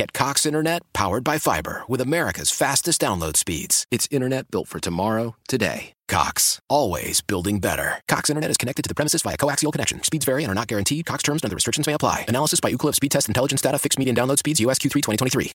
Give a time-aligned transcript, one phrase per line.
[0.00, 3.84] Get Cox Internet powered by fiber with America's fastest download speeds.
[3.90, 5.92] It's internet built for tomorrow, today.
[6.08, 8.00] Cox, always building better.
[8.08, 10.02] Cox Internet is connected to the premises via coaxial connection.
[10.02, 11.04] Speeds vary and are not guaranteed.
[11.04, 12.24] Cox terms and other restrictions may apply.
[12.28, 13.78] Analysis by Ookla Speed Test Intelligence Data.
[13.78, 14.58] Fixed median download speeds.
[14.60, 15.52] US Q3 2023.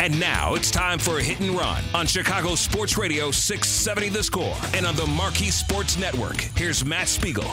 [0.00, 4.22] And now it's time for a hit and run on Chicago Sports Radio 670 The
[4.22, 6.42] Score and on the Marquee Sports Network.
[6.42, 7.50] Here's Matt Spiegel.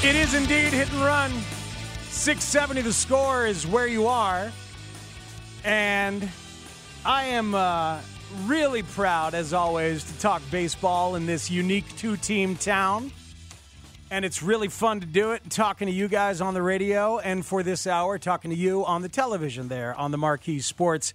[0.00, 1.32] It is indeed hit and run.
[2.10, 4.52] 670 the score is where you are.
[5.64, 6.30] And
[7.04, 7.98] I am uh,
[8.44, 13.10] really proud, as always, to talk baseball in this unique two team town.
[14.08, 17.44] And it's really fun to do it, talking to you guys on the radio, and
[17.44, 21.12] for this hour, talking to you on the television there on the Marquee Sports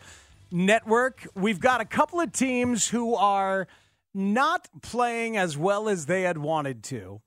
[0.51, 1.25] Network.
[1.35, 3.65] We've got a couple of teams who are
[4.13, 7.21] not playing as well as they had wanted to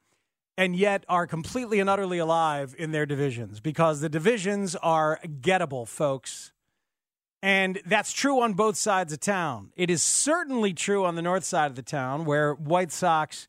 [0.57, 5.87] and yet are completely and utterly alive in their divisions because the divisions are gettable,
[5.87, 6.53] folks.
[7.43, 9.71] And that's true on both sides of town.
[9.77, 13.47] It is certainly true on the north side of the town where White Sox,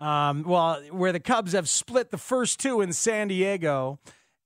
[0.00, 3.98] um, well, where the Cubs have split the first two in San Diego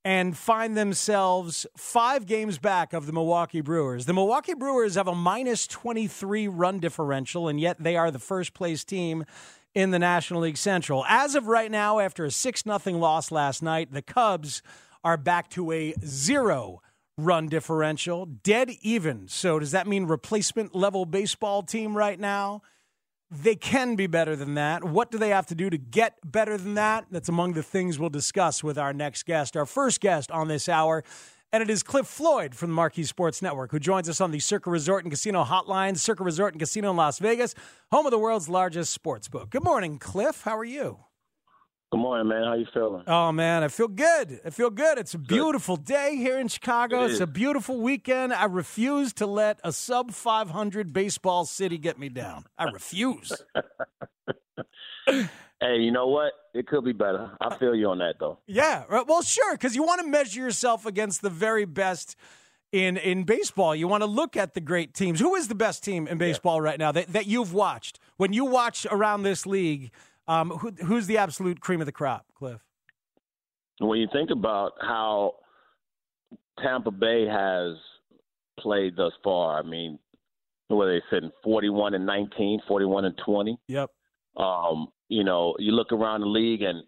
[0.05, 4.05] and find themselves five games back of the Milwaukee Brewers.
[4.05, 8.53] The Milwaukee Brewers have a minus 23 run differential, and yet they are the first
[8.53, 9.25] place team
[9.75, 11.05] in the National League Central.
[11.09, 14.63] As of right now, after a 6 0 loss last night, the Cubs
[15.05, 16.81] are back to a zero
[17.19, 19.29] run differential, dead even.
[19.29, 22.63] So, does that mean replacement level baseball team right now?
[23.31, 24.85] They can be better than that.
[24.85, 27.07] What do they have to do to get better than that?
[27.11, 29.57] That's among the things we'll discuss with our next guest.
[29.57, 31.03] Our first guest on this hour
[31.53, 34.41] and it is Cliff Floyd from the Marquee Sports Network who joins us on the
[34.41, 37.55] Circa Resort and Casino Hotline, Circa Resort and Casino in Las Vegas,
[37.91, 39.51] home of the world's largest sports book.
[39.51, 40.43] Good morning, Cliff.
[40.43, 40.99] How are you?
[41.91, 42.45] Good morning, man.
[42.45, 43.03] How you feeling?
[43.07, 44.41] Oh man, I feel good.
[44.47, 44.97] I feel good.
[44.97, 45.85] It's a beautiful good.
[45.85, 47.05] day here in Chicago.
[47.05, 48.33] It it's a beautiful weekend.
[48.33, 52.47] I refuse to let a sub 500 baseball city get me down.
[52.57, 53.31] I refuse.
[55.63, 56.33] Hey, you know what?
[56.55, 57.31] It could be better.
[57.41, 58.41] I feel you on that, though.
[58.49, 62.17] Yeah, well, sure, because you want to measure yourself against the very best
[62.73, 63.73] in in baseball.
[63.73, 65.21] You want to look at the great teams.
[65.21, 66.69] Who is the best team in baseball yeah.
[66.69, 68.01] right now that, that you've watched?
[68.17, 69.93] When you watch around this league,
[70.27, 72.61] um, who, who's the absolute cream of the crop, Cliff?
[73.79, 75.35] When you think about how
[76.61, 77.77] Tampa Bay has
[78.59, 80.01] played thus far, I mean,
[80.67, 83.59] what are they sitting 41 and 19, 41 and 20?
[83.69, 83.91] Yep.
[84.37, 86.83] Um, you know, you look around the league and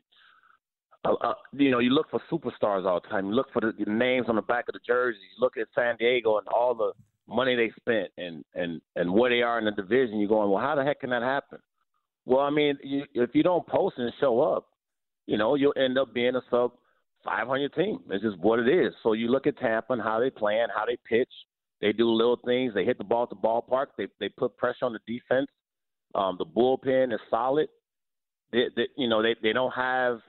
[1.05, 3.27] uh, uh, you know, you look for superstars all the time.
[3.27, 5.21] You look for the, names on the back of the jerseys.
[5.37, 6.93] You look at San Diego and all the
[7.27, 10.19] money they spent and and and where they are in the division.
[10.19, 11.59] You're going, well, how the heck can that happen?
[12.27, 14.69] Well, I mean, you, if you don't post and show up,
[15.27, 16.73] you know, you'll end up being a sub
[17.25, 18.01] 500 team.
[18.11, 18.95] It's just what it is.
[19.03, 21.29] So you look at Tampa and how they play and how they pitch.
[21.81, 22.73] They do little things.
[22.73, 23.87] They hit the ball at the ballpark.
[23.99, 25.49] They they put pressure on the defense.
[26.15, 27.69] Um, the bullpen is solid
[28.55, 30.21] they, they you know they they don't have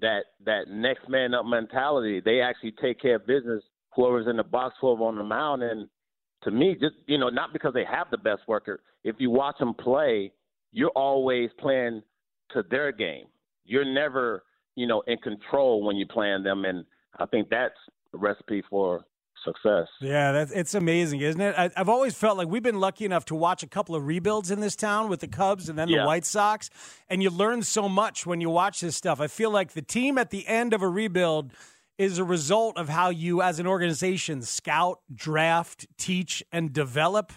[0.00, 2.20] that that next man up mentality.
[2.24, 3.62] They actually take care of business.
[3.94, 5.88] Whoever's in the box, whoever on the mound, and
[6.42, 8.80] to me, just you know, not because they have the best worker.
[9.04, 10.32] If you watch them play,
[10.72, 12.02] you're always playing
[12.52, 13.26] to their game.
[13.64, 16.84] You're never, you know, in control when you're playing them, and
[17.18, 17.74] I think that's
[18.14, 19.04] a recipe for
[19.46, 19.88] success.
[20.00, 21.54] Yeah, that's it's amazing, isn't it?
[21.56, 24.50] I, have always felt like we've been lucky enough to watch a couple of rebuilds
[24.50, 26.00] in this town with the Cubs and then yeah.
[26.00, 26.68] the White Sox,
[27.08, 29.20] and you learn so much when you watch this stuff.
[29.20, 31.52] I feel like the team at the end of a rebuild
[31.96, 37.32] is a result of how you, as an organization, scout, draft, teach, and develop.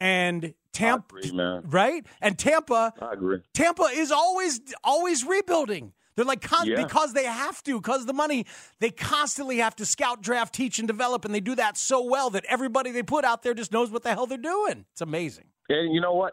[0.00, 2.06] And Tampa, agree, right?
[2.20, 3.38] And Tampa, I agree.
[3.52, 5.92] Tampa is always always rebuilding.
[6.18, 6.82] They're like con- yeah.
[6.82, 8.44] because they have to, because the money,
[8.80, 12.28] they constantly have to scout, draft, teach, and develop, and they do that so well
[12.30, 14.84] that everybody they put out there just knows what the hell they're doing.
[14.90, 15.44] It's amazing.
[15.68, 16.32] And you know what?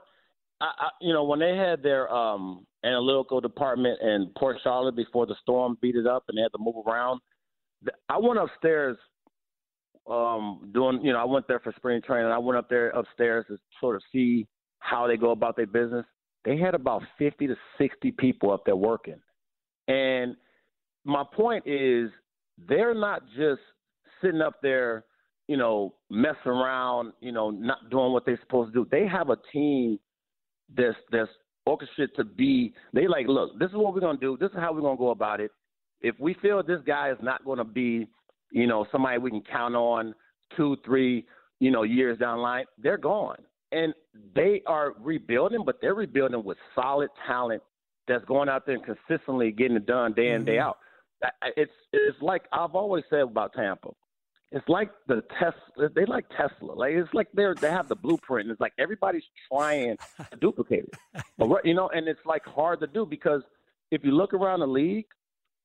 [0.59, 5.27] I, I, you know, when they had their um, analytical department in Port Charlotte before
[5.27, 7.19] the storm beat it up and they had to move around,
[8.09, 8.97] I went upstairs
[10.09, 12.31] um, doing, you know, I went there for spring training.
[12.31, 14.47] I went up there upstairs to sort of see
[14.79, 16.07] how they go about their business.
[16.43, 19.21] They had about 50 to 60 people up there working.
[19.87, 20.35] And
[21.03, 22.09] my point is,
[22.67, 23.61] they're not just
[24.21, 25.05] sitting up there,
[25.47, 28.87] you know, messing around, you know, not doing what they're supposed to do.
[28.89, 29.99] They have a team
[30.75, 31.29] that's that's
[31.65, 32.73] orchestrated to be.
[32.93, 34.37] They like, look, this is what we're gonna do.
[34.39, 35.51] This is how we're gonna go about it.
[36.01, 38.07] If we feel this guy is not to be,
[38.51, 40.13] you know, somebody we can count on
[40.55, 41.25] two, three,
[41.59, 43.37] you know, years down the line, they're gone.
[43.71, 43.93] And
[44.35, 47.61] they are rebuilding, but they're rebuilding with solid talent
[48.07, 50.45] that's going out there and consistently getting it done day in, mm-hmm.
[50.45, 50.77] day out.
[51.55, 53.89] It's it's like I've always said about Tampa.
[54.51, 55.89] It's like the Tesla.
[55.93, 56.73] They like Tesla.
[56.73, 58.49] Like it's like they're they have the blueprint.
[58.51, 59.97] It's like everybody's trying
[60.31, 61.23] to duplicate it.
[61.37, 63.41] But you know, and it's like hard to do because
[63.91, 65.05] if you look around the league,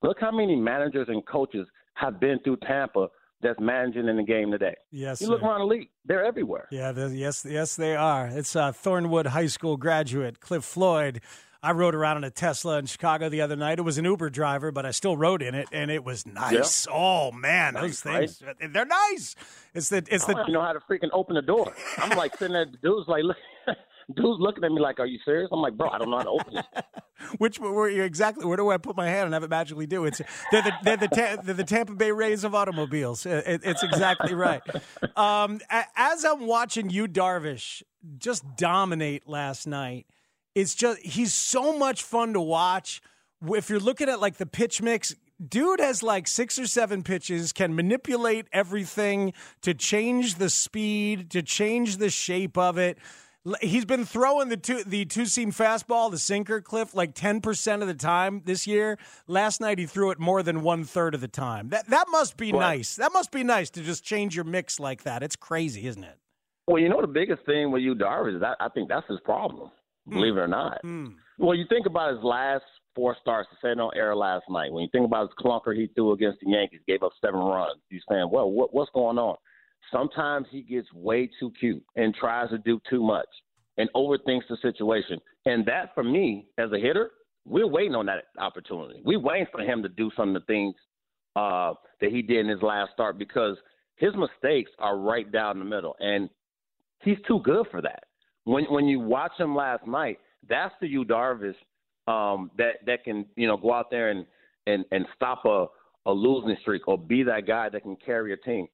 [0.02, 3.08] look how many managers and coaches have been through Tampa
[3.42, 4.74] that's managing in the game today.
[4.90, 6.66] Yes, you look around the league; they're everywhere.
[6.70, 8.26] Yeah, yes, yes, they are.
[8.26, 11.20] It's uh, Thornwood High School graduate Cliff Floyd
[11.62, 13.78] I rode around in a Tesla in Chicago the other night.
[13.78, 16.86] It was an Uber driver, but I still rode in it, and it was nice.
[16.86, 16.94] Yeah.
[16.94, 18.72] Oh man, nice, those things right?
[18.72, 19.36] they're nice.
[19.74, 21.74] It's the it's the you know how to freaking open the door.
[21.98, 23.24] I'm like sitting there, dude's like.
[23.24, 23.36] Look,
[24.14, 26.24] dude's looking at me like, "Are you serious?" I'm like, "Bro, I don't know how
[26.24, 26.64] to open it."
[27.38, 28.46] Which where you exactly?
[28.46, 30.04] Where do I put my hand and have it magically do?
[30.06, 33.26] It's they're the they're the, they're the Tampa Bay Rays of automobiles.
[33.26, 34.62] It, it's exactly right.
[35.16, 35.60] Um,
[35.96, 37.82] as I'm watching Yu Darvish
[38.16, 40.06] just dominate last night,
[40.54, 43.00] it's just he's so much fun to watch.
[43.46, 45.14] If you're looking at like the pitch mix,
[45.46, 49.32] dude has like six or seven pitches, can manipulate everything
[49.62, 52.98] to change the speed, to change the shape of it.
[53.62, 57.80] He's been throwing the two the two seam fastball, the sinker cliff, like ten percent
[57.80, 58.98] of the time this year.
[59.26, 61.70] Last night he threw it more than one third of the time.
[61.70, 62.76] That that must be right.
[62.76, 62.96] nice.
[62.96, 65.22] That must be nice to just change your mix like that.
[65.22, 66.18] It's crazy, isn't it?
[66.66, 69.20] Well, you know the biggest thing with Yu Darvish is that I think that's his
[69.24, 69.70] problem
[70.10, 70.78] believe it or not.
[70.84, 71.14] Mm.
[71.38, 72.64] Well, you think about his last
[72.94, 74.72] four starts, to say no error last night.
[74.72, 77.80] When you think about his clunker he threw against the Yankees, gave up seven runs.
[77.88, 79.36] You're saying, well, what, what's going on?
[79.90, 83.28] Sometimes he gets way too cute and tries to do too much
[83.78, 85.18] and overthinks the situation.
[85.46, 87.12] And that, for me, as a hitter,
[87.46, 89.00] we're waiting on that opportunity.
[89.04, 90.74] We're waiting for him to do some of the things
[91.36, 93.56] uh, that he did in his last start because
[93.96, 96.28] his mistakes are right down the middle, and
[97.02, 98.04] he's too good for that
[98.44, 101.54] when when you watch him last night, that's the Yu Darvish
[102.06, 104.26] um, that that can you know go out there and
[104.66, 105.66] and and stop a
[106.06, 108.66] a losing streak or be that guy that can carry a team.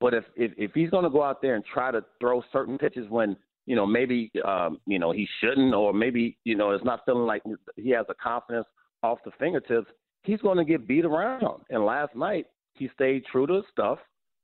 [0.00, 2.78] But if if, if he's going to go out there and try to throw certain
[2.78, 3.36] pitches when
[3.66, 7.26] you know maybe um, you know he shouldn't or maybe you know it's not feeling
[7.26, 7.42] like
[7.76, 8.66] he has the confidence
[9.02, 9.88] off the fingertips,
[10.22, 11.62] he's going to get beat around.
[11.70, 13.98] And last night he stayed true to his stuff.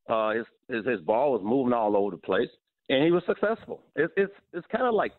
[0.08, 2.48] Uh, his, his his ball was moving all over the place
[2.88, 3.80] and he was successful.
[3.96, 5.12] It, it's it's kind of like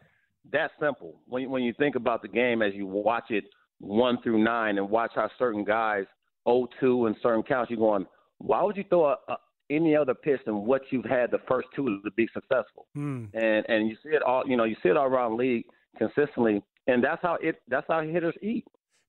[0.52, 3.46] that simple when when you think about the game as you watch it
[3.80, 6.06] one through nine and watch how certain guys
[6.48, 7.70] 0-2 and certain counts.
[7.70, 8.06] You're going,
[8.40, 9.38] why would you throw a, a,
[9.70, 12.88] any other pitch than what you've had the first two to be successful?
[12.98, 13.30] Mm.
[13.34, 14.44] And and you see it all.
[14.48, 15.66] You know, you see it all around the league
[15.98, 17.62] consistently, and that's how it.
[17.68, 18.66] That's how hitters eat.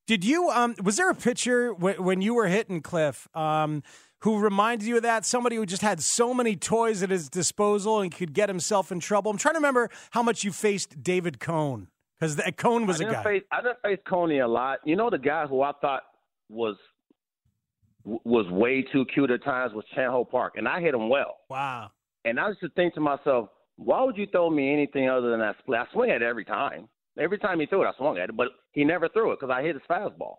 [0.06, 0.50] Did you?
[0.50, 3.28] Um, was there a pitcher when, when you were hitting Cliff?
[3.34, 3.82] Um,
[4.20, 5.24] who reminded you of that?
[5.24, 9.00] Somebody who just had so many toys at his disposal and could get himself in
[9.00, 9.30] trouble.
[9.30, 13.22] I'm trying to remember how much you faced David Cone because Cone was a guy.
[13.22, 14.78] Face, I didn't face Coney a lot.
[14.84, 16.02] You know, the guy who I thought
[16.48, 16.76] was
[18.04, 21.36] was way too cute at times was Chan Ho Park, and I hit him well.
[21.48, 21.90] Wow.
[22.24, 25.40] And I used to think to myself, why would you throw me anything other than
[25.40, 25.80] that split?
[25.80, 26.88] I swing at it every time.
[27.18, 29.52] Every time he threw it, I swung at it, but he never threw it because
[29.54, 30.36] I hit his fastball.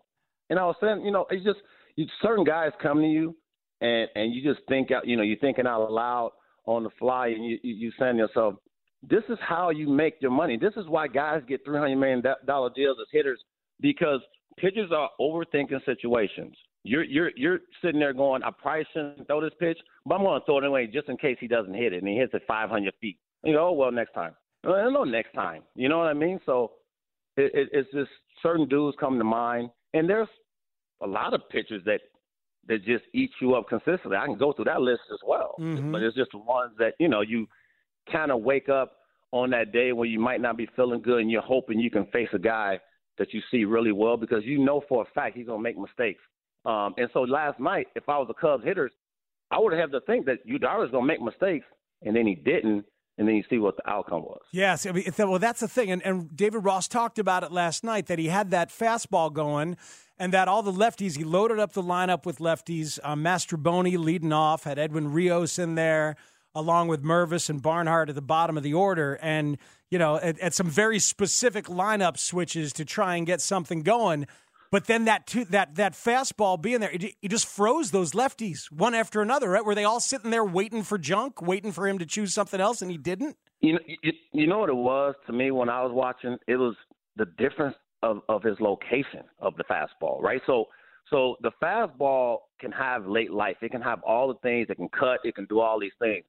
[0.50, 1.58] And I was saying, you know, it's just
[1.96, 3.36] you, certain guys come to you
[3.82, 6.32] and and you just think out, you know, you're thinking out loud
[6.64, 8.54] on the fly, and you you saying to yourself,
[9.02, 10.56] this is how you make your money.
[10.56, 13.42] This is why guys get three hundred million dollar deals as hitters
[13.80, 14.20] because
[14.56, 16.56] pitchers are overthinking situations.
[16.84, 20.40] You're you're you're sitting there going, I probably shouldn't throw this pitch, but I'm going
[20.40, 22.42] to throw it anyway just in case he doesn't hit it, and he hits it
[22.46, 23.18] 500 feet.
[23.44, 24.32] You know, oh, well, next time.
[24.64, 25.62] Well, no, next time.
[25.74, 26.38] You know what I mean?
[26.46, 26.72] So
[27.36, 28.10] it, it, it's just
[28.42, 30.28] certain dudes come to mind, and there's
[31.02, 32.00] a lot of pitchers that
[32.68, 34.16] that just eat you up consistently.
[34.16, 35.92] I can go through that list as well, mm-hmm.
[35.92, 37.46] but it's just the ones that you know you
[38.10, 38.92] kind of wake up
[39.32, 42.06] on that day when you might not be feeling good, and you're hoping you can
[42.06, 42.78] face a guy
[43.18, 46.22] that you see really well because you know for a fact he's gonna make mistakes.
[46.64, 48.90] Um, and so last night, if I was a Cubs hitter,
[49.50, 51.66] I would have to think that Yu Darvish gonna make mistakes,
[52.02, 52.84] and then he didn't.
[53.18, 54.40] And then you see what the outcome was.
[54.52, 57.84] Yes, I mean, well, that's the thing, and, and David Ross talked about it last
[57.84, 59.76] night that he had that fastball going,
[60.18, 62.98] and that all the lefties he loaded up the lineup with lefties.
[63.02, 66.16] Um, Mastrobuoni leading off had Edwin Rios in there
[66.54, 69.58] along with Mervis and Barnhart at the bottom of the order, and
[69.90, 74.26] you know at, at some very specific lineup switches to try and get something going.
[74.72, 78.72] But then that two, that that fastball being there, it, it, just froze those lefties
[78.72, 79.50] one after another.
[79.50, 79.64] Right?
[79.64, 82.80] Were they all sitting there waiting for junk, waiting for him to choose something else,
[82.80, 83.36] and he didn't?
[83.60, 86.38] You know, you, you know what it was to me when I was watching.
[86.48, 86.74] It was
[87.16, 90.22] the difference of of his location of the fastball.
[90.22, 90.40] Right.
[90.46, 90.68] So
[91.10, 93.56] so the fastball can have late life.
[93.60, 94.68] It can have all the things.
[94.70, 95.18] It can cut.
[95.22, 96.24] It can do all these things.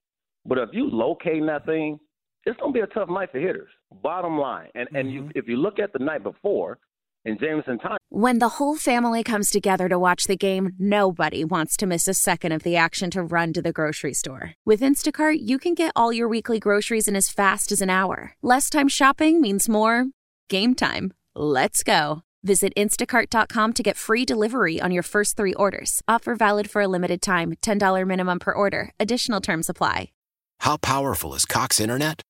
[0.46, 1.98] But if you locate that thing,
[2.46, 3.70] it's going to be a tough night for hitters.
[4.02, 4.68] Bottom line.
[4.76, 4.96] And mm-hmm.
[4.98, 6.78] and you, if you look at the night before
[7.25, 7.98] in Jameson Taillon.
[8.10, 12.13] When the whole family comes together to watch the game, nobody wants to miss a
[12.13, 14.53] second of the action to run to the grocery store.
[14.65, 18.36] With Instacart, you can get all your weekly groceries in as fast as an hour.
[18.42, 20.06] Less time shopping means more
[20.50, 21.13] game time.
[21.36, 22.22] Let's go.
[22.44, 26.01] Visit instacart.com to get free delivery on your first three orders.
[26.08, 28.92] Offer valid for a limited time $10 minimum per order.
[29.00, 30.12] Additional terms apply.
[30.60, 32.22] How powerful is Cox Internet?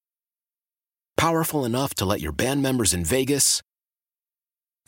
[1.17, 3.61] Powerful enough to let your band members in Vegas,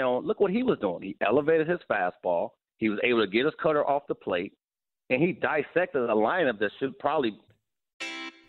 [0.00, 1.02] Look what he was doing.
[1.02, 2.50] He elevated his fastball.
[2.78, 4.52] He was able to get his cutter off the plate,
[5.10, 7.38] and he dissected a lineup that should probably.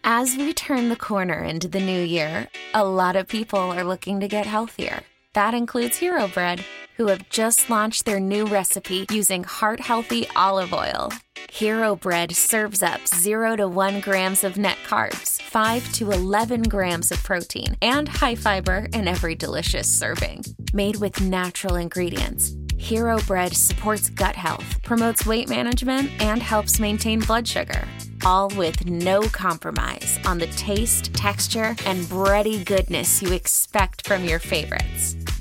[0.03, 4.19] As we turn the corner into the new year, a lot of people are looking
[4.19, 5.01] to get healthier.
[5.33, 6.63] That includes Hero Bread,
[6.97, 11.11] who have just launched their new recipe using heart healthy olive oil.
[11.51, 17.11] Hero Bread serves up 0 to 1 grams of net carbs, 5 to 11 grams
[17.11, 20.43] of protein, and high fiber in every delicious serving.
[20.73, 27.19] Made with natural ingredients, Hero Bread supports gut health, promotes weight management, and helps maintain
[27.19, 27.87] blood sugar.
[28.23, 34.39] All with no compromise on the taste, texture, and bready goodness you expect from your
[34.39, 35.15] favorites.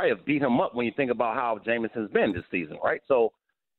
[0.00, 3.00] probably have beat him up when you think about how Jameson's been this season, right?
[3.06, 3.32] So,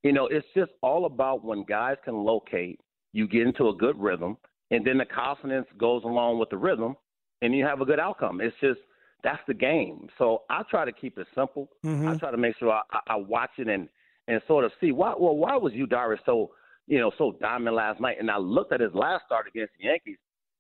[0.04, 2.80] you know, it's just all about when guys can locate,
[3.14, 4.38] you get into a good rhythm,
[4.70, 6.96] and then the confidence goes along with the rhythm,
[7.42, 8.40] and you have a good outcome.
[8.42, 8.80] It's just
[9.24, 10.08] that's the game.
[10.18, 11.70] So I try to keep it simple.
[11.86, 12.08] Mm-hmm.
[12.08, 13.88] I try to make sure I, I, watch it and
[14.28, 15.14] and sort of see why.
[15.18, 16.52] Well, why was Yu Darvish so
[16.88, 18.18] you know so dominant last night?
[18.20, 20.18] And I looked at his last start against the Yankees.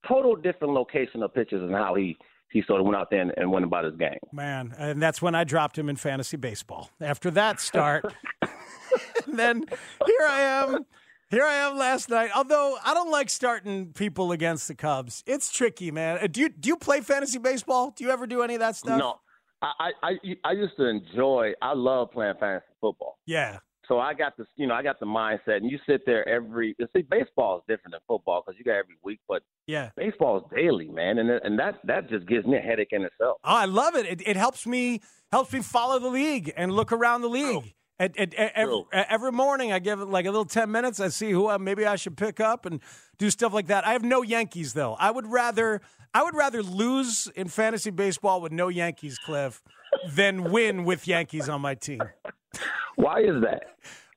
[0.07, 2.17] Total different location of pitches and how he
[2.51, 4.17] he sort of went out there and, and went about his game.
[4.31, 6.89] Man, and that's when I dropped him in fantasy baseball.
[6.99, 8.13] After that start,
[9.27, 9.65] then
[10.05, 10.85] here I am
[11.29, 12.29] Here I am last night.
[12.35, 15.23] Although I don't like starting people against the Cubs.
[15.25, 16.19] It's tricky, man.
[16.21, 17.93] Uh, Do you do you play fantasy baseball?
[17.95, 18.99] Do you ever do any of that stuff?
[18.99, 19.15] No,
[19.61, 21.53] I, I I I used to enjoy.
[21.61, 23.17] I love playing fantasy football.
[23.25, 23.59] Yeah.
[23.91, 26.73] So I got this, you know, I got the mindset, and you sit there every.
[26.95, 29.89] See, baseball is different than football because you got every week, but Yeah.
[29.97, 33.37] baseball is daily, man, and and that that just gives me a headache in itself.
[33.43, 34.05] Oh, I love it.
[34.05, 37.73] It, it helps me helps me follow the league and look around the league.
[37.99, 41.01] At, at, at- every, every morning, I give it like a little ten minutes.
[41.01, 42.79] I see who I, maybe I should pick up and
[43.19, 43.85] do stuff like that.
[43.85, 44.93] I have no Yankees though.
[44.99, 45.81] I would rather
[46.13, 49.61] I would rather lose in fantasy baseball with no Yankees, Cliff,
[50.09, 52.01] than win with Yankees on my team.
[52.95, 53.63] Why is that?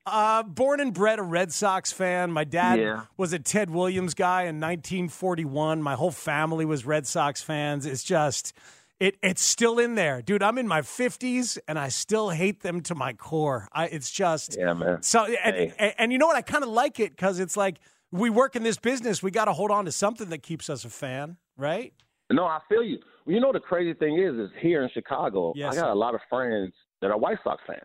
[0.07, 2.31] Uh, born and bred a Red Sox fan.
[2.31, 3.03] My dad Yeah.
[3.17, 5.81] was a Ted Williams guy in 1941.
[5.83, 7.87] My whole family was Red Sox fans.
[7.87, 8.53] It's just,
[9.01, 10.43] it it's still in there, dude.
[10.43, 13.67] I'm in my 50s and I still hate them to my core.
[13.73, 15.03] I, it's just, Yeah, man.
[15.03, 15.73] so and, Hey.
[15.79, 16.37] and, and you know what?
[16.37, 17.79] I kind of like it because it's like
[18.13, 19.23] we work in this business.
[19.23, 21.95] We got to hold on to something that keeps us a fan, right?
[22.31, 22.99] No, I feel you.
[23.27, 25.93] You know the crazy thing is, is here in Chicago, Yes, I got sir.
[25.93, 27.81] a lot of friends that are White Sox fans,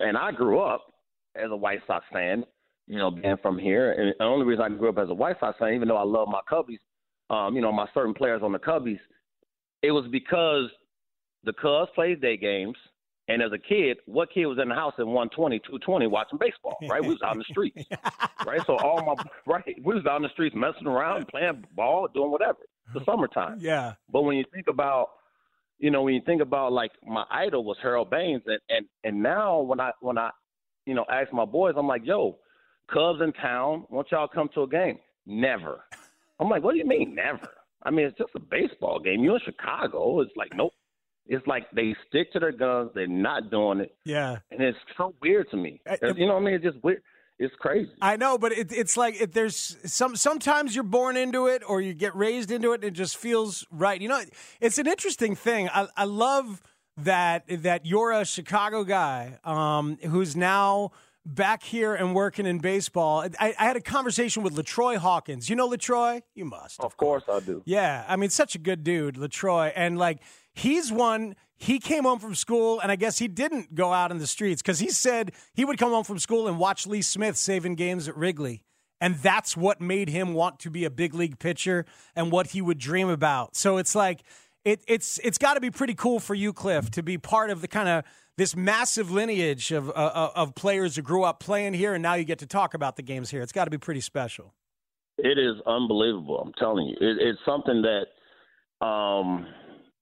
[0.00, 0.92] and I grew up
[1.36, 2.44] as a White Sox fan.
[2.86, 5.36] You know, being from here, and the only reason I grew up as a White
[5.40, 6.78] Sox fan, even though I love my Cubbies,
[7.28, 8.98] um, you know, my certain players on the Cubbies,
[9.82, 10.70] it was because
[11.44, 12.76] the Cubs played day games.
[13.30, 16.78] And as a kid, what kid was in the house at 120, 220 watching baseball,
[16.88, 17.02] right?
[17.02, 17.86] We was out in the streets,
[18.46, 18.62] right?
[18.66, 22.30] So all my, right, we was out in the streets messing around, playing ball, doing
[22.30, 22.60] whatever.
[22.94, 23.58] The summertime.
[23.60, 23.92] Yeah.
[24.10, 25.10] But when you think about,
[25.78, 29.22] you know, when you think about like my idol was Harold Baines, and and and
[29.22, 30.30] now when I when I,
[30.86, 32.38] you know, ask my boys, I'm like, yo,
[32.92, 34.98] Cubs in town, won't y'all come to a game?
[35.26, 35.84] Never.
[36.40, 37.48] I'm like, what do you mean never?
[37.82, 39.22] I mean, it's just a baseball game.
[39.22, 40.20] You're in Chicago.
[40.20, 40.72] It's like nope.
[41.26, 42.90] It's like they stick to their guns.
[42.94, 44.38] They're not doing it, Yeah.
[44.50, 45.80] and it's so weird to me.
[45.86, 46.54] I- You know what I mean?
[46.54, 47.02] It's just weird.
[47.38, 47.90] It's crazy.
[48.00, 50.16] I know, but it, it's like it, there's some.
[50.16, 53.64] Sometimes you're born into it, or you get raised into it, and it just feels
[53.70, 54.00] right.
[54.00, 54.20] You know,
[54.60, 55.68] it's an interesting thing.
[55.68, 56.60] I, I love
[56.96, 60.90] that that you're a Chicago guy um, who's now
[61.24, 63.24] back here and working in baseball.
[63.38, 65.48] I, I had a conversation with LaTroy Hawkins.
[65.48, 66.22] You know LaTroy?
[66.34, 66.80] You must.
[66.80, 67.62] Of course I do.
[67.66, 70.20] Yeah, I mean, such a good dude, LaTroy, and like
[70.58, 71.36] he's one.
[71.56, 74.62] He came home from school, and I guess he didn't go out in the streets
[74.62, 78.08] because he said he would come home from school and watch Lee Smith saving games
[78.08, 78.62] at Wrigley,
[79.00, 82.62] and that's what made him want to be a big league pitcher and what he
[82.62, 83.56] would dream about.
[83.56, 84.22] So it's like
[84.64, 87.60] it, it's it's got to be pretty cool for you, Cliff, to be part of
[87.60, 88.04] the kind of
[88.36, 92.24] this massive lineage of uh, of players who grew up playing here, and now you
[92.24, 93.42] get to talk about the games here.
[93.42, 94.54] It's got to be pretty special.
[95.18, 96.38] It is unbelievable.
[96.38, 99.46] I'm telling you, it, it's something that, um,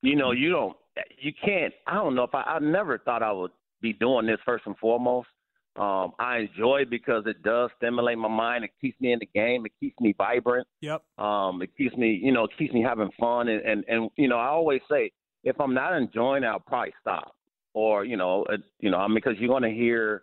[0.02, 0.76] you know, you don't,
[1.18, 1.72] you can't.
[1.86, 4.76] I don't know if I, I never thought I would be doing this first and
[4.78, 5.28] foremost.
[5.76, 8.64] Um, I enjoy it because it does stimulate my mind.
[8.64, 9.66] It keeps me in the game.
[9.66, 10.66] It keeps me vibrant.
[10.80, 11.02] Yep.
[11.18, 13.48] Um, it keeps me, you know, it keeps me having fun.
[13.48, 15.12] And, and, and you know, I always say,
[15.44, 17.34] if I'm not enjoying it, I'll probably stop.
[17.74, 20.22] Or, you know, it, you know, I mean, because you're going to hear,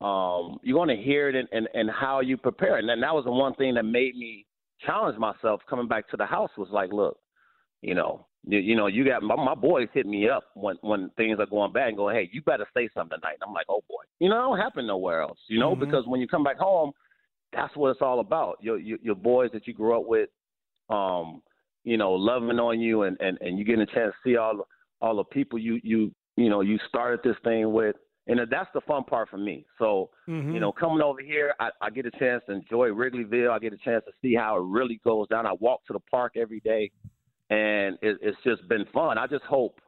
[0.00, 2.76] um, you're going to hear it and, and, in how you prepare.
[2.76, 4.46] And then that was the one thing that made me
[4.86, 7.18] challenge myself coming back to the house was like, look,
[7.82, 11.10] you know, you, you know, you got my, my boys hit me up when when
[11.16, 13.34] things are going bad and go, hey, you better say something tonight.
[13.40, 15.80] And I'm like, oh boy, you know, it don't happen nowhere else, you know, Mhm.
[15.80, 16.92] because when you come back home,
[17.52, 18.56] that's what it's all about.
[18.60, 20.30] Your your, your boys that you grew up with,
[20.88, 21.42] um,
[21.84, 24.66] you know, loving on you, and and and you getting a chance to see all
[25.00, 28.80] all the people you you you know you started this thing with, and that's the
[28.82, 29.66] fun part for me.
[29.78, 30.54] So Mhm.
[30.54, 33.50] you know, coming over here, I, I get a chance to enjoy Wrigleyville.
[33.50, 35.46] I get a chance to see how it really goes down.
[35.46, 36.90] I walk to the park every day,
[37.52, 39.18] and it, it's just been fun.
[39.18, 39.80] I just hope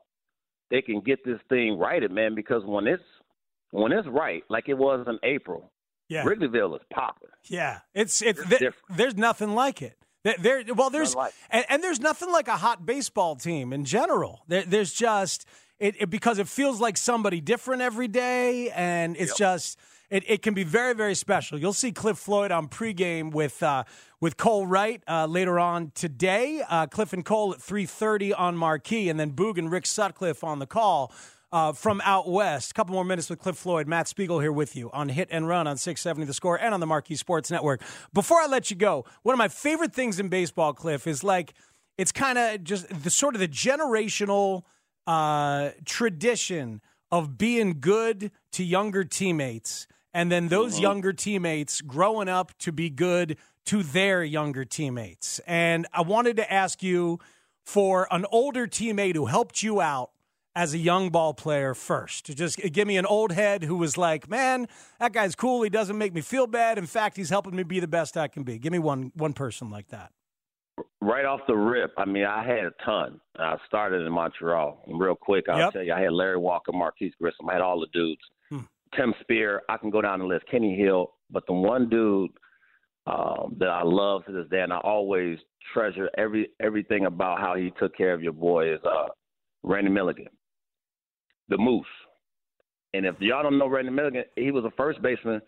[0.71, 3.03] they can get this thing righted, man, because when it's
[3.71, 5.71] when it's right, like it was in April,
[6.09, 6.25] Yeah.
[6.25, 7.31] Wrigleyville is popping.
[7.45, 9.97] Yeah, it's it's, It's there- there's nothing like it.
[10.41, 14.43] There, well, there's like and, and there's nothing like a hot baseball team in general.
[14.49, 15.47] There, there's just
[15.79, 20.41] it, it because it feels like somebody different every day, and it's just it, it
[20.41, 21.59] can be very very special.
[21.59, 23.85] You'll see Cliff Floyd on pregame with uh,
[24.25, 26.63] with Cole Wright uh, later on today.
[26.67, 30.43] Uh, Cliff and Cole at three thirty on Marquee, and then Boog and Rick Sutcliffe
[30.43, 31.13] on the call
[31.53, 32.71] uh, from out west.
[32.71, 33.87] A couple more minutes with Cliff Floyd.
[33.87, 36.81] Matt Spiegel here with you on Hit and Run on 670 The Score and on
[36.81, 37.83] the Marquee Sports Network.
[38.15, 41.53] Before I let you go, one of my favorite things in baseball, Cliff, is like
[41.99, 44.63] it's kind of just the sort of the generational
[45.07, 46.81] uh, tradition
[47.13, 49.87] of being good to younger teammates.
[50.15, 55.41] And then those younger teammates growing up to be good to their younger teammates.
[55.47, 57.19] And I wanted to ask you
[57.65, 60.11] for an older teammate who helped you out
[60.57, 62.27] as a young ball player first?
[62.37, 64.69] Just give me an old head who was like, man,
[65.01, 65.63] that guy's cool.
[65.63, 66.79] He doesn't make me feel bad.
[66.79, 68.59] In fact, he's helping me be the best I can be.
[68.59, 70.13] Give me one one person like that.
[71.01, 73.21] Right off the rip, I mean, I had a ton.
[73.39, 74.83] I started in Montreal.
[74.87, 75.73] And real quick, I'll Yep.
[75.73, 77.49] tell you, I had Larry Walker, Marquis Grissom.
[77.51, 78.21] I had all the dudes.
[78.49, 78.61] Hmm.
[78.97, 80.47] Tim Spehr, I can go down the list.
[80.51, 81.13] Kenny Hill.
[81.31, 82.31] But the one dude
[83.07, 85.39] um, that I love to this day, and I always
[85.73, 89.09] treasure every everything about how he took care of your boy is uh,
[89.63, 90.29] Randy Milligan,
[91.49, 91.87] the Moose.
[92.95, 95.43] And if y'all don't know Randy Milligan, he was a first baseman.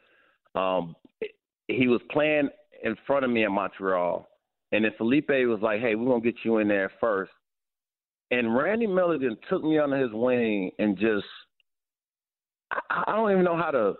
[0.54, 0.96] Um,
[1.68, 2.48] he was playing
[2.82, 4.28] in front of me in Montreal,
[4.72, 7.32] and then Felipe was like, "Hey, we're gonna get you in there first.
[8.30, 11.24] And Randy Milligan took me under his wing and just
[12.70, 13.94] I, I don't even know how to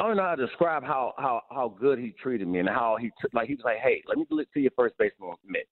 [0.00, 2.96] I don't know how to describe how how how good he treated me and how
[2.98, 5.68] he took like he was like, Hey, let me look to your first baseman mitt.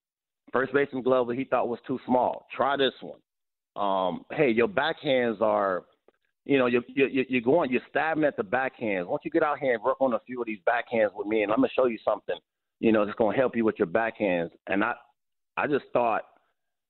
[0.52, 2.46] First baseman glove that he thought was too small.
[2.54, 3.20] Try this one.
[3.76, 5.84] Um, hey, your backhands are
[6.44, 9.04] you know, you're, you're, you're going, you're stabbing at the backhands.
[9.04, 11.26] Why don't you get out here and work on a few of these backhands with
[11.26, 12.36] me, and I'm gonna show you something,
[12.80, 14.50] you know, that's gonna help you with your backhands.
[14.66, 14.94] And I,
[15.58, 16.22] I just thought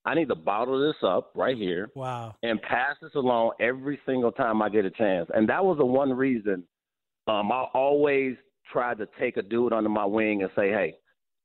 [0.05, 2.37] I need to bottle this up right here Wow.
[2.45, 5.29] and pass this along every single time I get a chance.
[5.35, 6.63] And that was the one reason
[7.29, 8.37] um, I always
[8.73, 10.95] try to take a dude under my wing and say, hey,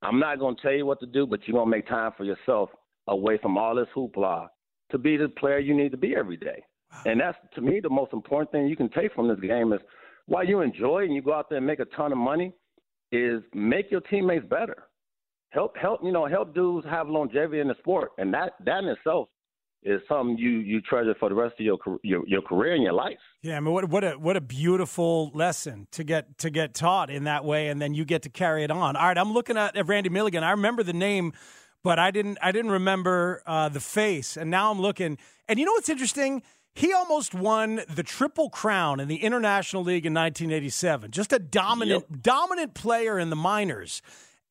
[0.02, 2.12] I'm not going to tell you what to do, but you're going to make time
[2.18, 2.70] for yourself
[3.08, 4.48] away from all this hoopla
[4.92, 6.64] to be the player you need to be every day.
[7.06, 9.80] And that's, to me, the most important thing you can take from this game is
[10.28, 12.54] while you enjoy it and you go out there and make a ton of money,
[13.12, 14.84] is make your teammates better.
[15.50, 18.90] Help, help, you know, help dudes have longevity in the sport, and that that in
[18.90, 19.30] itself
[19.86, 22.94] is something you you treasure for the rest of your your, your career and your
[22.94, 23.18] life.
[23.42, 27.10] Yeah, I mean, what what a what a beautiful lesson to get to get taught
[27.10, 28.96] in that way, and then you get to carry it on.
[28.96, 30.44] All right, I'm looking at, at Randy Milligan.
[30.44, 31.34] I remember the name,
[31.84, 35.18] but I didn't I didn't remember uh, the face, and now I'm looking.
[35.48, 36.44] And you know what's interesting?
[36.76, 41.12] He almost won the triple crown in the International League in 1987.
[41.12, 44.02] Just a dominant dominant player in the minors.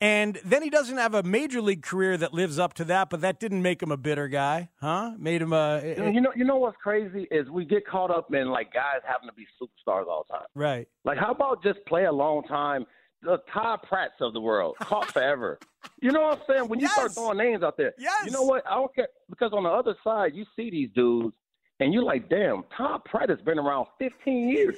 [0.03, 3.21] And then he doesn't have a major league career that lives up to that, but
[3.21, 5.13] that didn't make him a bitter guy, huh?
[5.17, 8.11] Made him a You know, you know, you know what's crazy is we get caught
[8.11, 10.47] up in like guys having to be superstars all the time.
[10.57, 10.89] right.
[11.05, 12.85] Like, how about just play a long time?
[13.23, 15.61] The Todd Pratts of the world, caught forever.
[16.01, 16.69] You know what I'm saying?
[16.69, 18.25] When you start throwing names out there, Yes.
[18.27, 18.67] you know what?
[18.67, 21.33] I don't care because on the other side, you see these dudes,
[21.79, 24.75] and you're like, damn, Todd Pratt has been around 15 years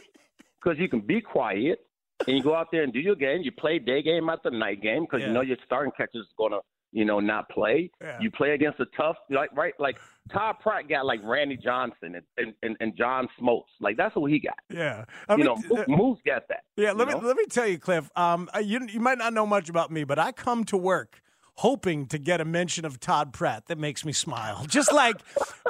[0.63, 1.87] because you can be quiet
[2.27, 3.43] and you go out there and do your game.
[3.43, 5.29] You play day game after night game because Yeah.
[5.29, 6.61] you know your starting catcher is going to,
[6.93, 7.91] you know, not play.
[8.01, 8.19] Yeah.
[8.21, 9.97] You play against a tough, like right, like
[10.33, 13.65] Todd Pratt got like Randy Johnson and and, and, John Smoltz.
[13.81, 14.59] Like that's what he got.
[14.71, 15.05] Yeah.
[15.29, 16.63] I you mean, know, uh, Moose got that.
[16.77, 17.21] Yeah, let me know?
[17.21, 18.09] let me tell you, Cliff.
[18.17, 21.21] Um, uh, you you might not know much about me, but I come to work
[21.57, 24.65] hoping to get a mention of Todd Pratt that makes me smile.
[24.69, 25.17] Just like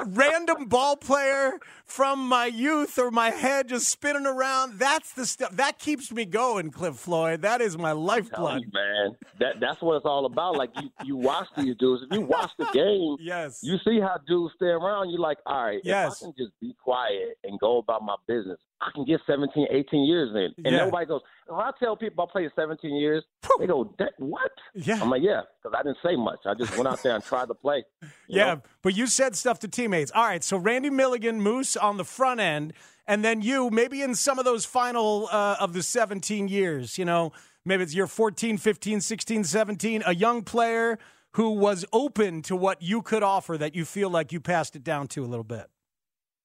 [0.05, 4.79] random ball player from my youth or my head just spinning around.
[4.79, 7.43] That's the stuff that keeps me going, Cliff Floyd.
[7.43, 8.61] That is my lifeblood.
[8.61, 9.15] you, man.
[9.39, 10.55] That that's what it's all about.
[10.57, 12.03] Like you, you watch these dudes.
[12.09, 13.59] If you watch the game, Yes.
[13.61, 15.11] you see how dudes stay around.
[15.11, 16.21] You're like, all right, Yes.
[16.21, 19.67] if I can just be quiet and go about my business, I can get 17,
[19.71, 20.65] 18 years in.
[20.65, 20.85] And Yeah.
[20.85, 21.21] nobody goes.
[21.47, 23.23] When I tell people I played 17 years,
[23.59, 24.51] they go, what?
[24.73, 24.99] Yeah.
[25.01, 26.39] I'm like, yeah, because I didn't say much.
[26.45, 27.83] I just went out there and tried to play.
[28.27, 28.61] Yeah, know?
[28.81, 30.11] but you said stuff to teammates.
[30.13, 32.73] All right, so Randy Milligan, Moose on the front end,
[33.07, 37.05] and then you, maybe in some of those final uh, of the 17 years, you
[37.05, 37.31] know,
[37.63, 40.97] maybe it's year 14, 15, 16, 17, a young player
[41.33, 44.83] who was open to what you could offer that you feel like you passed it
[44.83, 45.67] down to a little bit.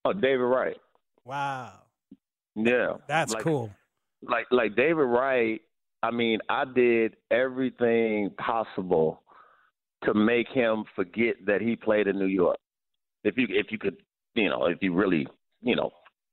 [0.05, 0.77] Oh, David Wright.
[1.25, 1.73] Wow.
[2.55, 3.71] Yeah, That's Like- cool.
[4.23, 5.61] like like David Wright,
[6.03, 9.23] I mean, I did everything possible
[10.05, 12.57] to make him forget that he played in New York.
[13.25, 13.97] If you if you could,
[14.35, 15.27] you know, if you really,
[15.63, 15.91] you know,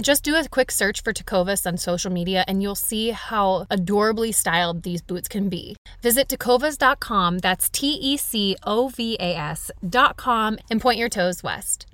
[0.00, 4.32] Just do a quick search for Tecovas on social media and you'll see how adorably
[4.32, 5.76] styled these boots can be.
[6.00, 11.86] Visit tecovas.com, that's T E C O V A S.com, and point your toes west.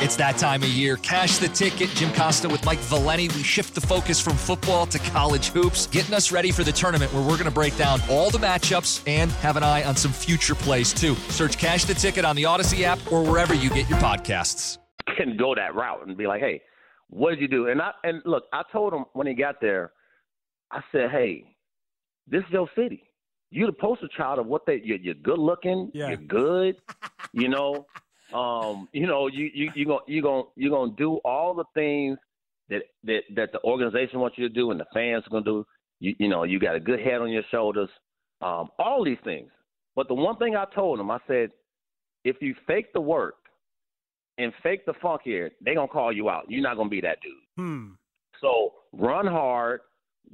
[0.00, 0.96] It's that time of year.
[0.96, 1.88] Cash the ticket.
[1.90, 3.28] Jim Costa with Mike Valenti.
[3.28, 7.12] We shift the focus from football to college hoops, getting us ready for the tournament
[7.12, 10.12] where we're going to break down all the matchups and have an eye on some
[10.12, 11.14] future plays, too.
[11.30, 14.78] Search Cash the Ticket on the Audacy app or wherever you get your podcasts
[15.16, 16.62] can go that route and be like, hey,
[17.10, 17.68] what did you do?
[17.68, 19.92] And I and look, I told him when he got there,
[20.70, 21.44] I said, hey,
[22.26, 23.04] this is your city.
[23.50, 24.80] You're the poster child of what they.
[24.84, 25.90] You're, you're good looking.
[25.94, 26.08] Yeah.
[26.08, 26.76] You're good.
[27.32, 27.86] you know,
[28.34, 32.18] um, you know, you you you gonna you gonna you gonna do all the things
[32.68, 35.66] that that that the organization wants you to do and the fans are gonna do.
[36.00, 37.88] You you know, you got a good head on your shoulders.
[38.42, 39.50] Um, all these things.
[39.96, 41.50] But the one thing I told him, I said,
[42.22, 43.34] if you fake the work
[44.38, 46.44] and fake the funk here, they gonna call you out.
[46.48, 47.32] You're not gonna be that dude.
[47.56, 47.86] Hmm.
[48.40, 49.80] So run hard,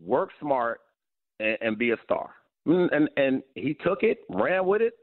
[0.02, 0.80] work smart,
[1.40, 2.30] and, and be a star.
[2.68, 4.94] Mm, and and he took it, ran with it,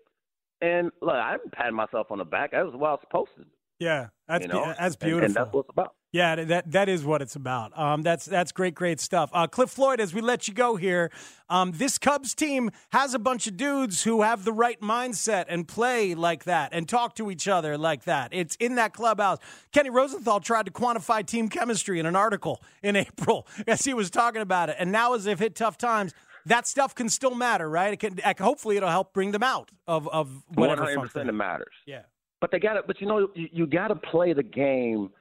[0.62, 2.52] and look, I'm patting myself on the back.
[2.52, 3.44] That was what I was supposed to.
[3.44, 3.50] do.
[3.80, 4.74] Yeah, that's you know?
[4.80, 5.26] that's beautiful.
[5.26, 5.96] And, and, that's what it's about.
[6.14, 7.78] Yeah, that that is what it's about.
[7.80, 9.30] Um, that's that's great, great stuff.
[9.34, 11.10] Uh, Cliff Floyd, as we let you go here,
[11.50, 15.66] um, this Cubs team has a bunch of dudes who have the right mindset and
[15.66, 18.34] play like that and talk to each other like that.
[18.34, 19.38] It's in that clubhouse.
[19.72, 24.10] Kenny Rosenthal tried to quantify team chemistry in an article in April as he was
[24.10, 26.14] talking about it, and now as they've hit tough times,
[26.46, 27.94] that stuff can still matter, right?
[27.94, 28.20] It can.
[28.38, 30.82] Hopefully, it'll help bring them out of of whatever.
[30.82, 31.74] One hundred percent, it matters.
[31.86, 32.02] Yeah,
[32.42, 32.84] but they got to.
[32.86, 35.12] But you know, you, you got to play the game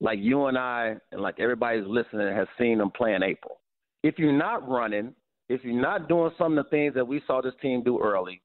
[0.00, 3.60] like you and I and like everybody's listening has seen them play in April.
[4.02, 5.14] If you're not running,
[5.48, 8.40] if you're not doing some of the things that we saw this team do early,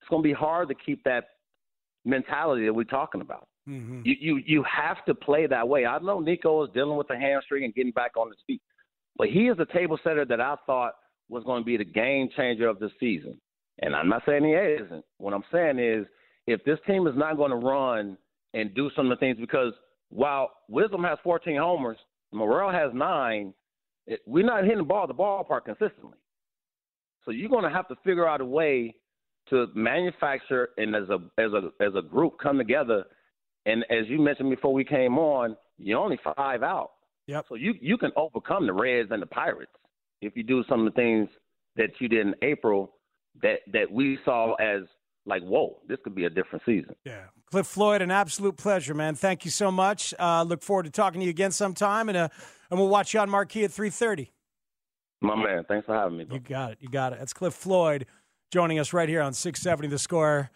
[0.00, 1.24] it's going to be hard to keep that
[2.04, 3.48] mentality that we're talking about.
[3.68, 4.02] Mm-hmm.
[4.04, 5.86] You, you you have to play that way.
[5.86, 8.62] I know Nico is dealing with the hamstring and getting back on his feet,
[9.16, 10.94] but he is a table setter that I thought
[11.28, 13.38] was going to be the game changer of the season.
[13.80, 15.04] And I'm not saying he isn't.
[15.18, 16.06] What I'm saying is,
[16.46, 18.18] if this team is not going to run
[18.54, 19.72] and do some of the things, because
[20.10, 21.96] while Wisdom has 14 homers,
[22.32, 23.54] Morel has nine.
[24.06, 26.18] It, we're not hitting the ball at the ballpark consistently.
[27.24, 28.94] So you're going to have to figure out a way
[29.50, 33.04] to manufacture and as a as a as a group come together.
[33.66, 36.92] And as you mentioned before we came on, you're only five out.
[37.26, 37.46] Yep.
[37.48, 39.72] So you you can overcome the Reds and the Pirates
[40.20, 41.28] if you do some of the things
[41.76, 42.92] that you did in April
[43.42, 44.82] that that we saw as
[45.26, 46.94] like, whoa, this could be a different season.
[47.04, 47.24] Yeah.
[47.50, 49.14] Cliff Floyd, an absolute pleasure, man.
[49.14, 50.14] Thank you so much.
[50.18, 52.28] Uh, look forward to talking to you again sometime, and uh,
[52.70, 54.32] and we'll watch you on Marquee at three thirty.
[55.20, 56.24] My man, thanks for having me.
[56.24, 56.36] Bro.
[56.36, 56.78] You got it.
[56.80, 57.18] You got it.
[57.18, 58.06] That's Cliff Floyd
[58.52, 60.50] joining us right here on six seventy the score.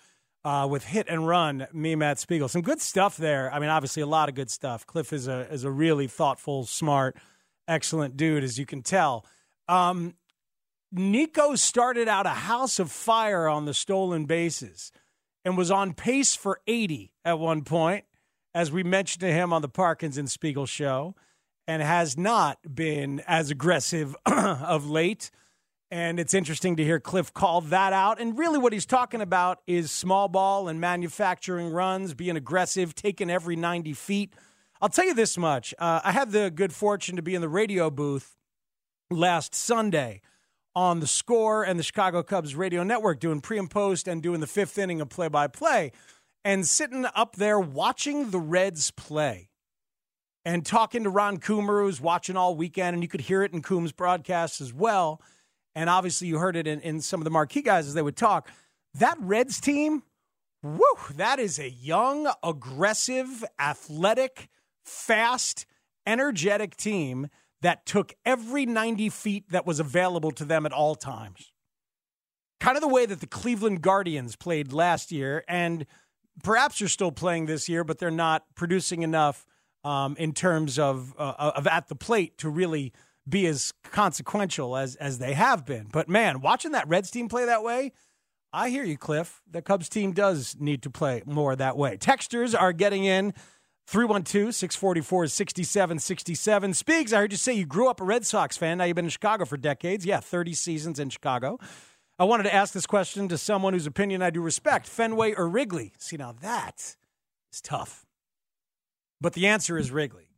[0.45, 2.49] Uh, with hit and run, me Matt Spiegel.
[2.49, 3.51] Some good stuff there.
[3.51, 4.87] I mean, obviously a lot of good stuff.
[4.87, 7.17] Cliff is a is a really thoughtful, smart,
[7.67, 9.25] excellent dude, as you can tell.
[9.69, 10.15] Um,
[10.93, 14.93] Nico started out a house of fire on the stolen bases
[15.45, 18.05] and was on pace for 80 at one point,
[18.55, 21.15] as we mentioned to him on the Parkins and Spiegel show,
[21.67, 25.31] and has not been as aggressive of late.
[25.91, 28.21] And it's interesting to hear Cliff call that out.
[28.21, 33.31] And really, what he's talking about is small ball and manufacturing runs, being aggressive, taking
[33.31, 34.35] every 90 feet.
[34.81, 37.49] I'll tell you this much uh, I had the good fortune to be in the
[37.49, 38.37] radio booth
[39.11, 40.21] last Sunday
[40.77, 44.41] on the score and the Chicago Cubs radio network doing pre and post and doing
[44.41, 45.93] the fifth inning of play by play
[46.45, 49.51] and sitting up there watching the Reds play
[50.45, 53.63] and talking to Ron Coomer, who's watching all weekend, and you could hear it in
[53.63, 55.23] Coombs' broadcasts as well.
[55.75, 58.17] And obviously, you heard it in, in some of the marquee guys as they would
[58.17, 58.51] talk.
[58.95, 60.03] That Reds team,
[60.63, 60.85] whoo,
[61.17, 64.49] that is a young, aggressive, athletic,
[64.85, 65.67] fast,
[66.07, 67.29] energetic team
[67.65, 71.51] that took every 90 feet that was available to them at all times.
[72.61, 75.87] Kind of the way that the Cleveland Guardians played last year, and
[76.43, 79.47] perhaps are still playing this year, but they're not producing enough
[79.83, 82.93] um, in terms of uh, of at the plate to really
[83.27, 85.89] be as consequential as as they have been.
[85.91, 87.93] But man, watching that Reds team play that way,
[88.53, 89.41] I hear you, Cliff.
[89.51, 91.97] The Cubs team does need to play more that way.
[91.97, 93.33] Texters are getting in.
[93.87, 96.75] 312 644 6767.
[96.75, 98.79] Speaks, I heard you say you grew up a Red Sox fan.
[98.79, 100.07] Now you've been in Chicago for decades.
[100.07, 101.59] Yeah, 30 seasons in Chicago.
[102.19, 105.49] I wanted to ask this question to someone whose opinion I do respect Fenway or
[105.49, 105.93] Wrigley?
[105.99, 106.97] See, now that
[107.53, 108.07] is tough.
[109.21, 110.29] But the answer is Wrigley.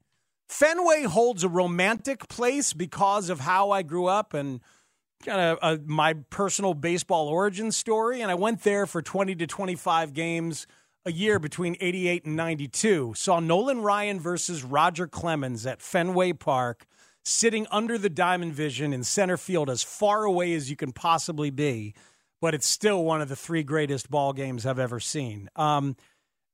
[0.49, 4.61] Fenway holds a romantic place because of how I grew up and
[5.25, 8.23] kind of my personal baseball origin story.
[8.23, 10.67] And I went there for 20 to 25 games
[11.07, 13.15] a year between 88 and 92.
[13.17, 16.85] Saw Nolan Ryan versus Roger Clemens at Fenway Park,
[17.25, 21.51] sitting under the diamond vision in center field as far away as you can possibly
[21.51, 21.95] be.
[22.43, 25.49] But it's still one of the three greatest ball games I've ever seen.
[25.57, 25.97] Um,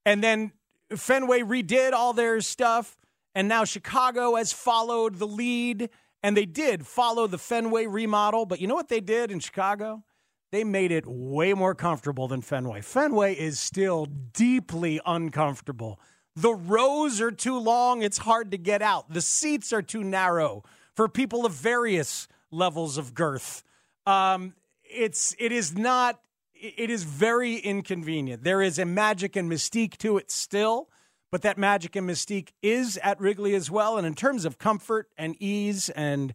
[0.06, 0.52] and then
[0.94, 2.96] Fenway redid all their stuff
[3.34, 5.88] and now Chicago has followed the lead,
[6.22, 8.46] and they did follow the Fenway remodel.
[8.46, 10.04] But you know what they did in Chicago?
[10.52, 12.82] They made it way more comfortable than Fenway.
[12.82, 15.98] Fenway is still deeply uncomfortable.
[16.36, 19.12] The rows are too long, it's hard to get out.
[19.12, 20.62] The seats are too narrow
[20.94, 23.64] for people of various levels of girth.
[24.06, 26.20] Um, it's it is not
[26.54, 28.44] it is very inconvenient.
[28.44, 30.88] There is a magic and mystique to it still
[31.32, 33.96] but that magic and mystique is at Wrigley as well.
[33.96, 36.34] And in terms of comfort and ease and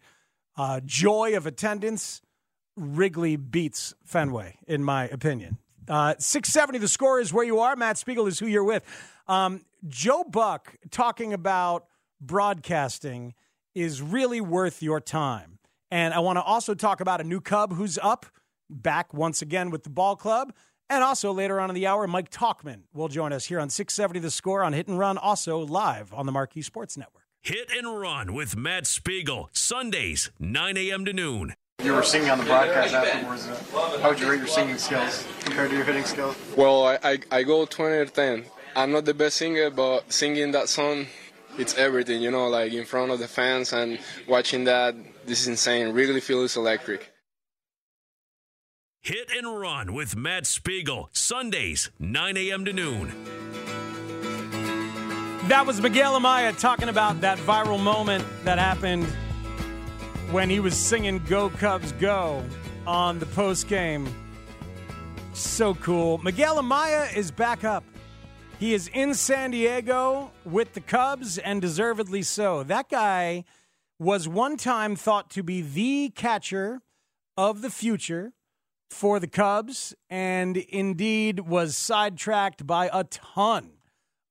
[0.57, 2.19] uh, joy of attendance,
[2.77, 5.57] Wrigley beats Fenway, in my opinion.
[5.89, 7.75] Uh, 670, the score is where you are.
[7.75, 8.83] Matt Spiegel is who you're with.
[9.27, 11.85] Um, Joe Buck talking about
[12.21, 13.33] broadcasting
[13.73, 15.59] is really worth your time.
[15.89, 18.25] And I want to also talk about a new Cub who's up,
[18.69, 20.53] back once again with the ball club.
[20.89, 24.19] And also later on in the hour, Mike Tauchman will join us here on 670
[24.19, 27.23] The Score on Hit and Run, also live on the Marquee Sports Network.
[27.41, 31.05] Hit and Run with Matt Spiegel, Sundays, 9 a.m.
[31.05, 31.53] to noon.
[31.83, 33.47] You were singing on the broadcast afterwards.
[33.47, 36.35] Uh, how would you rate your singing skills compared to your hitting skills?
[36.57, 38.45] Well, I, I, I go 20 or 10.
[38.75, 41.05] I'm not the best singer, but singing that song,
[41.59, 44.95] it's everything, you know, like in front of the fans and watching that,
[45.27, 45.93] this is insane.
[45.93, 47.13] Wrigley Field is electric.
[49.01, 52.65] Hit and Run with Matt Spiegel, Sundays, 9 a.m.
[52.65, 53.11] to noon.
[55.47, 59.07] That was Miguel Amaya talking about that viral moment that happened
[60.31, 62.43] when he was singing Go Cubs Go
[62.85, 64.07] on the post game.
[65.33, 66.17] So cool.
[66.17, 67.83] Miguel Amaya is back up.
[68.59, 72.63] He is in San Diego with the Cubs, and deservedly so.
[72.63, 73.45] That guy
[73.99, 76.81] was one time thought to be the catcher
[77.37, 78.33] of the future
[78.89, 83.71] for the Cubs and indeed was sidetracked by a ton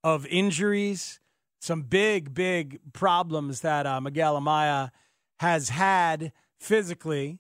[0.03, 1.21] of injuries,
[1.61, 4.91] some big, big problems that uh, Miguel Amaya
[5.39, 7.39] has had physically.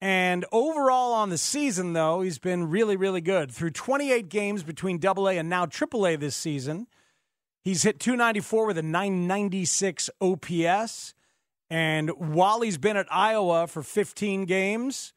[0.00, 3.50] And overall on the season, though, he's been really, really good.
[3.50, 6.86] Through 28 games between AA and now AAA this season,
[7.62, 11.14] he's hit 294 with a 996 OPS.
[11.70, 15.14] And while he's been at Iowa for 15 games,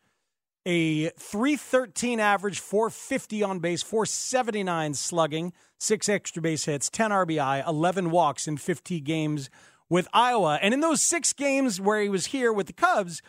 [0.65, 8.11] a 313 average, 450 on base, 479 slugging, six extra base hits, 10 RBI, 11
[8.11, 9.49] walks in 50 games
[9.89, 10.59] with Iowa.
[10.61, 13.21] And in those six games where he was here with the Cubs,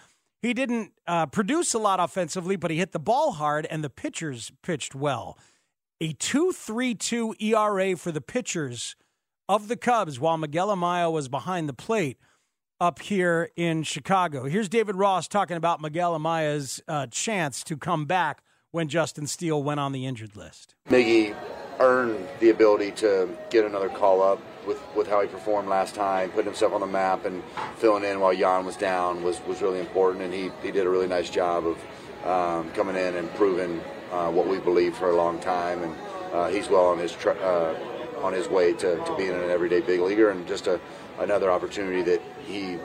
[0.42, 3.90] he didn't uh, produce a lot offensively, but he hit the ball hard and the
[3.90, 5.38] pitchers pitched well.
[6.00, 8.94] A 2.32 ERA for the pitchers
[9.48, 12.18] of the Cubs while Miguel Amaya was behind the plate
[12.80, 14.44] up here in Chicago.
[14.44, 19.62] Here's David Ross talking about Miguel Amaya's uh, chance to come back when Justin Steele
[19.62, 20.76] went on the injured list.
[20.88, 21.34] Miggy
[21.80, 26.28] earned the ability to get another call up with, with how he performed last time,
[26.30, 27.42] putting himself on the map and
[27.78, 30.90] filling in while Yan was down was, was really important, and he, he did a
[30.90, 31.76] really nice job of
[32.24, 33.80] um, coming in and proving
[34.12, 35.94] uh, what we believed for a long time, and
[36.32, 37.74] uh, he's well on his uh,
[38.22, 40.78] on his way to, to being an everyday big leaguer, and just a
[41.18, 42.78] another opportunity that he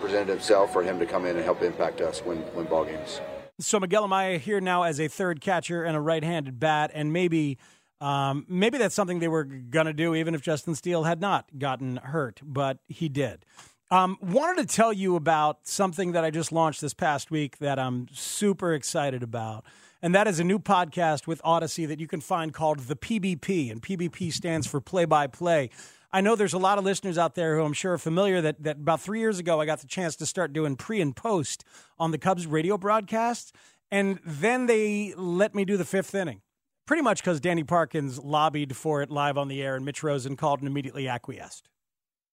[0.00, 3.20] presented himself for him to come in and help impact us win, win ball games.
[3.60, 7.58] So Miguel Amaya here now as a third catcher and a right-handed bat, and maybe
[8.00, 11.58] um, maybe that's something they were going to do even if Justin Steele had not
[11.58, 13.44] gotten hurt, but he did.
[13.90, 17.78] Um, wanted to tell you about something that I just launched this past week that
[17.78, 19.64] I'm super excited about.
[20.02, 23.70] And that is a new podcast with Audacy that you can find called The PBP.
[23.70, 25.70] And PBP stands for play by play.
[26.12, 28.62] I know there's a lot of listeners out there who I'm sure are familiar that,
[28.62, 31.64] that about three years ago I got the chance to start doing pre and post
[31.98, 33.52] on the Cubs radio broadcasts.
[33.90, 36.42] And then they let me do the fifth inning,
[36.86, 40.36] pretty much because Danny Parkins lobbied for it live on the air and Mitch Rosen
[40.36, 41.68] called and immediately acquiesced.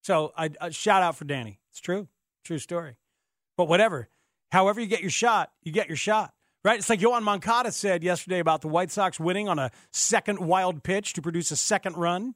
[0.03, 1.59] So I, shout out for Danny.
[1.69, 2.07] It's true,
[2.43, 2.97] true story.
[3.57, 4.09] But whatever,
[4.51, 6.33] however you get your shot, you get your shot.
[6.63, 6.77] Right?
[6.77, 10.83] It's like Yoan Moncada said yesterday about the White Sox winning on a second wild
[10.83, 12.35] pitch to produce a second run.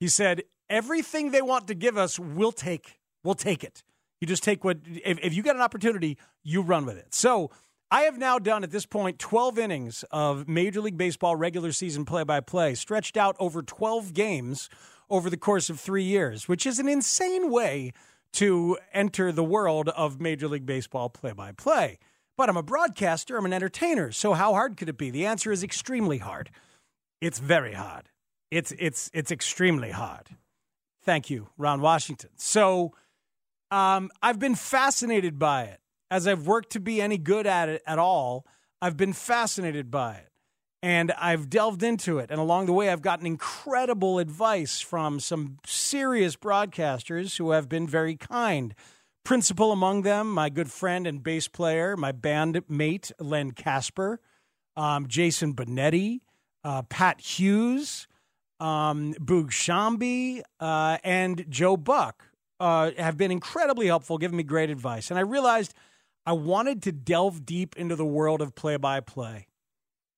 [0.00, 2.98] He said, everything they want to give us, we'll take.
[3.22, 3.84] We'll take it.
[4.20, 7.14] You just take what, if, if you get an opportunity, you run with it.
[7.14, 7.52] So
[7.92, 12.06] I have now done at this point 12 innings of Major League Baseball regular season
[12.06, 14.70] play by play, stretched out over 12 games
[15.10, 17.92] over the course of three years, which is an insane way
[18.32, 21.98] to enter the world of Major League Baseball play by play.
[22.38, 24.10] But I'm a broadcaster, I'm an entertainer.
[24.10, 25.10] So how hard could it be?
[25.10, 26.48] The answer is extremely hard.
[27.20, 28.08] It's very hard.
[28.50, 30.30] It's it's it's extremely hard.
[31.02, 32.30] Thank you, Ron Washington.
[32.36, 32.94] So
[33.70, 35.81] um, I've been fascinated by it.
[36.12, 38.44] As I've worked to be any good at it at all,
[38.82, 40.28] I've been fascinated by it.
[40.82, 42.30] And I've delved into it.
[42.30, 47.86] And along the way, I've gotten incredible advice from some serious broadcasters who have been
[47.88, 48.74] very kind.
[49.24, 54.20] Principal among them, my good friend and bass player, my bandmate, Len Kasper,
[54.76, 56.20] um, Jason Benetti,
[56.62, 58.06] uh, Pat Hughes,
[58.60, 62.26] um, Boog Sciambi, uh, and Joe Buck
[62.60, 65.10] uh, have been incredibly helpful, giving me great advice.
[65.10, 65.72] And I realized
[66.24, 69.48] I wanted to delve deep into the world of play by play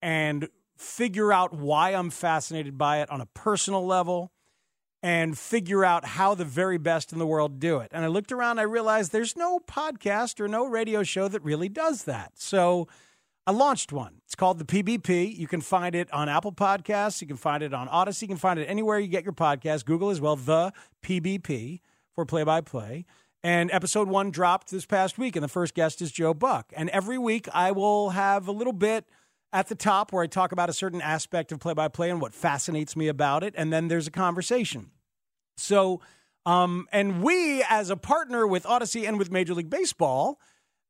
[0.03, 4.33] and figure out why I'm fascinated by it on a personal level
[5.03, 7.91] and figure out how the very best in the world do it.
[7.93, 11.69] And I looked around, I realized there's no podcast or no radio show that really
[11.69, 12.33] does that.
[12.37, 12.89] So
[13.47, 14.23] I launched one.
[14.25, 15.37] It's called the PBP.
[15.37, 18.39] You can find it on Apple Podcasts, you can find it on Audacy, you can
[18.39, 19.85] find it anywhere you get your podcast.
[19.85, 21.81] Google as well, the PBP
[22.15, 23.05] for play by play.
[23.45, 26.73] And episode one dropped this past week, and the first guest is Joe Buck.
[26.75, 29.05] And every week I will have a little bit
[29.53, 32.23] at the top where I talk about a certain aspect of play by play and
[32.23, 33.53] what fascinates me about it.
[33.55, 34.93] And then there's a conversation.
[35.59, 36.01] So,
[36.47, 40.41] um, and we, as a partner with Audacy and with Major League Baseball,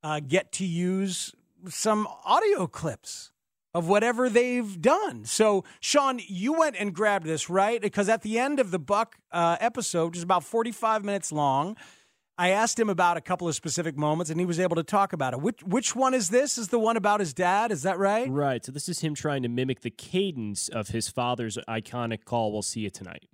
[0.05, 1.35] uh, get to use
[1.69, 3.33] some audio clips
[3.75, 5.25] of whatever they've done.
[5.25, 7.83] So, Sean, you went and grabbed this, right?
[7.83, 11.77] Because at the end of the Buck uh, episode, which is about 45 minutes long,
[12.37, 15.13] I asked him about a couple of specific moments, and he was able to talk
[15.13, 15.41] about it.
[15.41, 16.59] Which which one is this?
[16.59, 17.71] Is the one about his dad?
[17.71, 18.29] Is that right?
[18.29, 18.65] Right.
[18.65, 22.53] So this is him trying to mimic the cadence of his father's iconic call.
[22.53, 23.29] We'll see you tonight,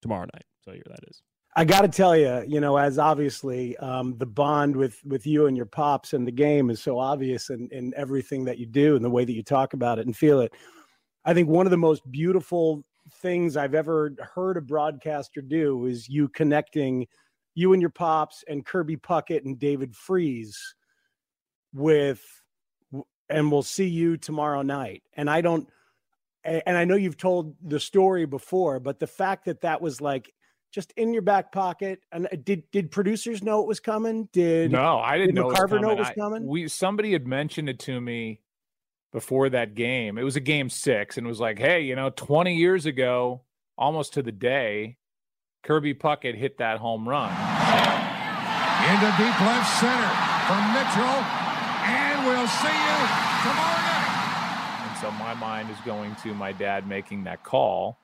[0.00, 0.44] tomorrow night.
[0.64, 1.22] So here that is.
[1.56, 5.46] I got to tell you, you know, as obviously um, the bond with with you
[5.46, 8.94] and your pops and the game is so obvious in, in everything that you do
[8.94, 10.52] and the way that you talk about it and feel it.
[11.24, 12.84] I think one of the most beautiful
[13.20, 17.06] things I've ever heard a broadcaster do is you connecting
[17.54, 20.74] you and your pops and Kirby Puckett and David Freese
[21.72, 22.22] with
[23.28, 25.02] and we'll see you tomorrow night.
[25.14, 25.68] And I don't
[26.44, 30.32] and I know you've told the story before, but the fact that that was like
[30.70, 34.28] just in your back pocket and uh, did did producers know it was coming?
[34.32, 36.42] Did No, I didn't did know McCarver it was coming.
[36.42, 38.40] I- we somebody had mentioned it to me
[39.12, 40.18] before that game.
[40.18, 43.42] It was a game 6 and it was like, "Hey, you know, 20 years ago,
[43.78, 44.98] almost to the day,
[45.64, 47.30] Kirby Puckett hit that home run."
[48.84, 50.10] Into deep left center
[50.46, 51.24] from Mitchell.
[51.86, 52.98] And we'll see you
[53.42, 54.88] tomorrow night.
[54.88, 57.98] And so my mind is going to my dad making that call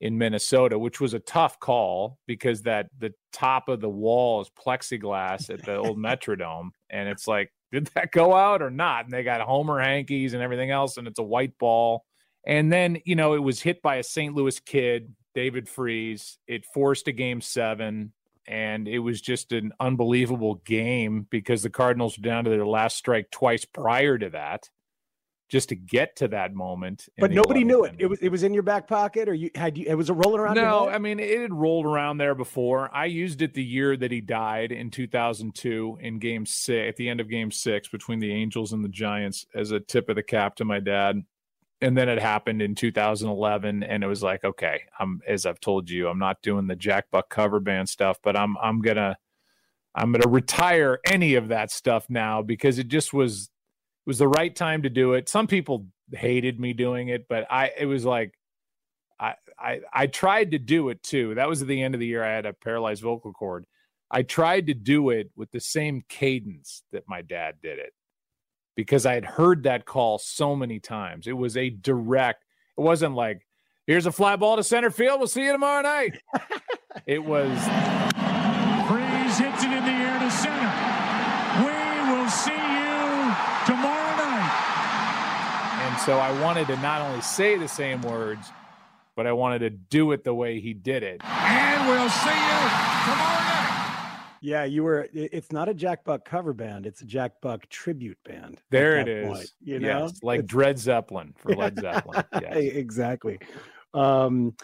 [0.00, 4.50] in Minnesota, which was a tough call because that the top of the wall is
[4.50, 9.04] plexiglass at the old Metrodome, and it's like, did that go out or not?
[9.04, 12.04] And they got Homer hankies and everything else, and it's a white ball.
[12.46, 14.34] And then you know it was hit by a St.
[14.34, 16.38] Louis kid, David Freese.
[16.46, 18.12] It forced a game seven.
[18.46, 22.96] And it was just an unbelievable game because the Cardinals were down to their last
[22.96, 24.70] strike twice prior to that,
[25.48, 27.08] just to get to that moment.
[27.18, 27.94] But nobody knew it.
[27.98, 30.14] It was it was in your back pocket, or you had you, it was a
[30.14, 30.56] rolling around.
[30.56, 30.88] no?
[30.88, 32.90] I mean it had rolled around there before.
[32.92, 37.08] I used it the year that he died in 2002 in Game Six, at the
[37.08, 40.24] end of Game Six between the Angels and the Giants, as a tip of the
[40.24, 41.22] cap to my dad.
[41.82, 45.88] And then it happened in 2011, and it was like, okay, I'm as I've told
[45.88, 49.16] you, I'm not doing the Jack Buck cover band stuff, but I'm I'm gonna
[49.94, 54.28] I'm gonna retire any of that stuff now because it just was it was the
[54.28, 55.28] right time to do it.
[55.28, 58.34] Some people hated me doing it, but I it was like
[59.18, 61.34] I, I I tried to do it too.
[61.34, 62.22] That was at the end of the year.
[62.22, 63.64] I had a paralyzed vocal cord.
[64.10, 67.92] I tried to do it with the same cadence that my dad did it
[68.80, 71.26] because I had heard that call so many times.
[71.26, 72.44] It was a direct.
[72.78, 73.46] It wasn't like,
[73.86, 75.20] "Here's a fly ball to center field.
[75.20, 76.20] We'll see you tomorrow night."
[77.06, 77.50] it was
[78.88, 80.72] Freese hits it in the air to center.
[81.60, 83.34] We will see you
[83.66, 84.50] tomorrow night.
[85.84, 88.50] And so I wanted to not only say the same words,
[89.14, 91.20] but I wanted to do it the way he did it.
[91.22, 92.60] And and we'll see you
[93.06, 93.59] tomorrow night.
[94.40, 95.08] Yeah, you were.
[95.12, 98.62] It's not a Jack Buck cover band; it's a Jack Buck tribute band.
[98.70, 99.28] There it is.
[99.28, 102.24] point, you know, yes, like It's- Dred Zeppelin for Led Zeppelin.
[102.40, 102.56] Yes.
[102.56, 103.38] exactly.
[103.92, 104.54] Um,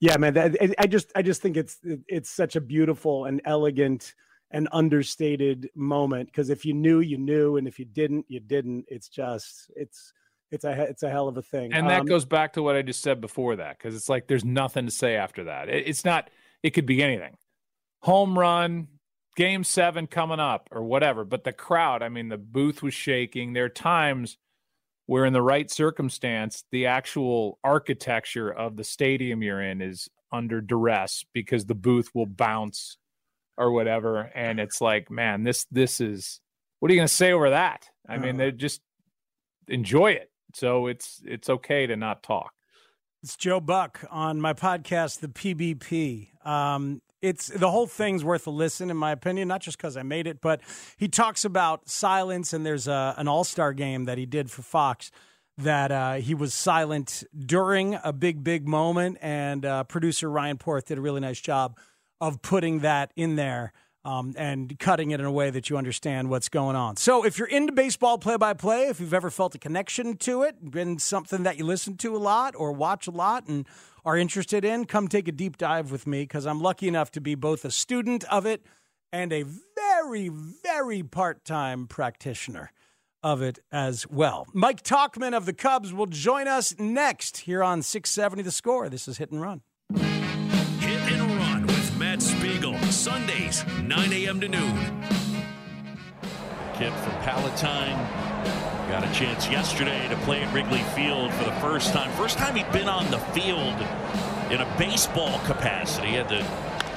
[0.00, 0.34] yeah, man.
[0.34, 4.14] That, I- just, I just think it's, it- it's such a beautiful and elegant
[4.50, 6.26] and understated moment.
[6.28, 8.86] Because if you knew, you knew, and if you didn't, you didn't.
[8.88, 10.12] It's just, it's,
[10.50, 11.72] it's a, it's a hell of a thing.
[11.72, 14.26] And that Um, goes back to what I just said before that, because it's like
[14.26, 15.68] there's nothing to say after that.
[15.68, 16.30] It- it's not.
[16.64, 17.36] It could be anything.
[18.02, 18.88] Home run,
[19.36, 21.24] game seven coming up, or whatever.
[21.24, 23.52] But the crowd, I mean, the booth was shaking.
[23.52, 24.36] There are times
[25.06, 30.60] where, in the right circumstance, the actual architecture of the stadium you're in is under
[30.60, 32.96] duress because the booth will bounce
[33.56, 34.30] or whatever.
[34.34, 36.40] And it's like, man, this this is.
[36.78, 37.86] What are you going to say over that?
[38.08, 38.80] I mean, they just
[39.68, 40.30] enjoy it.
[40.54, 42.52] So it's it's okay to not talk.
[43.22, 46.46] It's Joe Buck on my podcast, The PBP.
[46.46, 50.02] Um, it's the whole thing's worth a listen, in my opinion, not just because I
[50.02, 50.60] made it, but
[50.96, 52.52] he talks about silence.
[52.52, 55.10] And there's a, an All Star game that he did for Fox
[55.58, 59.18] that uh, he was silent during a big, big moment.
[59.20, 61.78] And uh, producer Ryan Porth did a really nice job
[62.20, 63.72] of putting that in there
[64.04, 66.96] um, and cutting it in a way that you understand what's going on.
[66.96, 70.42] So, if you're into baseball play by play, if you've ever felt a connection to
[70.42, 73.66] it, been something that you listen to a lot or watch a lot and
[74.04, 77.20] are interested in, come take a deep dive with me because I'm lucky enough to
[77.20, 78.64] be both a student of it
[79.12, 79.44] and a
[79.76, 82.72] very, very part time practitioner
[83.22, 84.46] of it as well.
[84.54, 88.88] Mike Tauchman of the Cubs will join us next here on 670 The Score.
[88.88, 89.60] This is Hit and Run.
[92.10, 92.76] Matt Spiegel.
[92.90, 94.40] Sundays, 9 a.m.
[94.40, 94.74] to noon.
[96.74, 97.94] Kid from Palatine
[98.90, 102.10] got a chance yesterday to play at Wrigley Field for the first time.
[102.18, 103.78] First time he'd been on the field
[104.50, 106.42] in a baseball capacity at the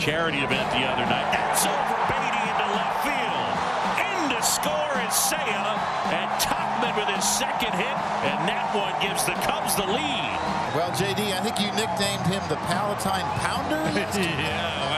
[0.01, 1.29] charity event the other night.
[1.29, 3.53] That's over Beatty into left field.
[4.01, 5.77] In to score is Seiya,
[6.09, 7.97] and Tauchman with his second hit,
[8.33, 10.33] and that one gives the Cubs the lead.
[10.73, 13.77] Well, JD, I think you nicknamed him the Palatine Pounder.
[14.17, 14.92] yeah?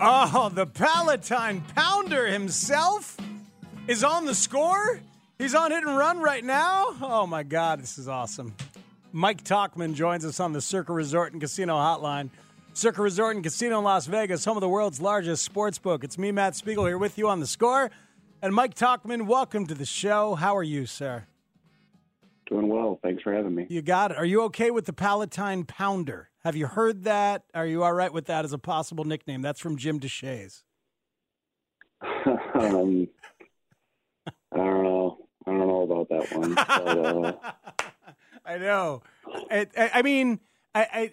[0.00, 3.16] Oh, the Palatine Pounder himself
[3.86, 5.00] is on the score.
[5.38, 6.86] He's on hit and run right now.
[7.00, 8.54] Oh my God, this is awesome.
[9.12, 12.30] Mike Tauchman joins us on the Circa Resort and Casino Hotline.
[12.72, 16.02] Circa Resort and Casino in Las Vegas, home of the world's largest sports book.
[16.02, 17.92] It's me, Matt Spiegel, here with you on the score.
[18.42, 20.34] And Mike Tauchman, welcome to the show.
[20.34, 21.26] How are you, sir?
[22.46, 22.98] Doing well.
[23.02, 23.66] Thanks for having me.
[23.68, 24.18] You got it.
[24.18, 26.30] Are you okay with the Palatine Pounder?
[26.44, 27.44] Have you heard that?
[27.54, 29.40] Are you all right with that as a possible nickname?
[29.40, 30.62] That's from Jim Deshaies.
[32.02, 33.08] um,
[34.52, 35.26] I don't know.
[35.46, 36.54] I don't know about that one.
[36.54, 37.32] But, uh,
[38.46, 39.02] I know.
[39.50, 40.40] I, I, I mean,
[40.74, 41.10] I, I,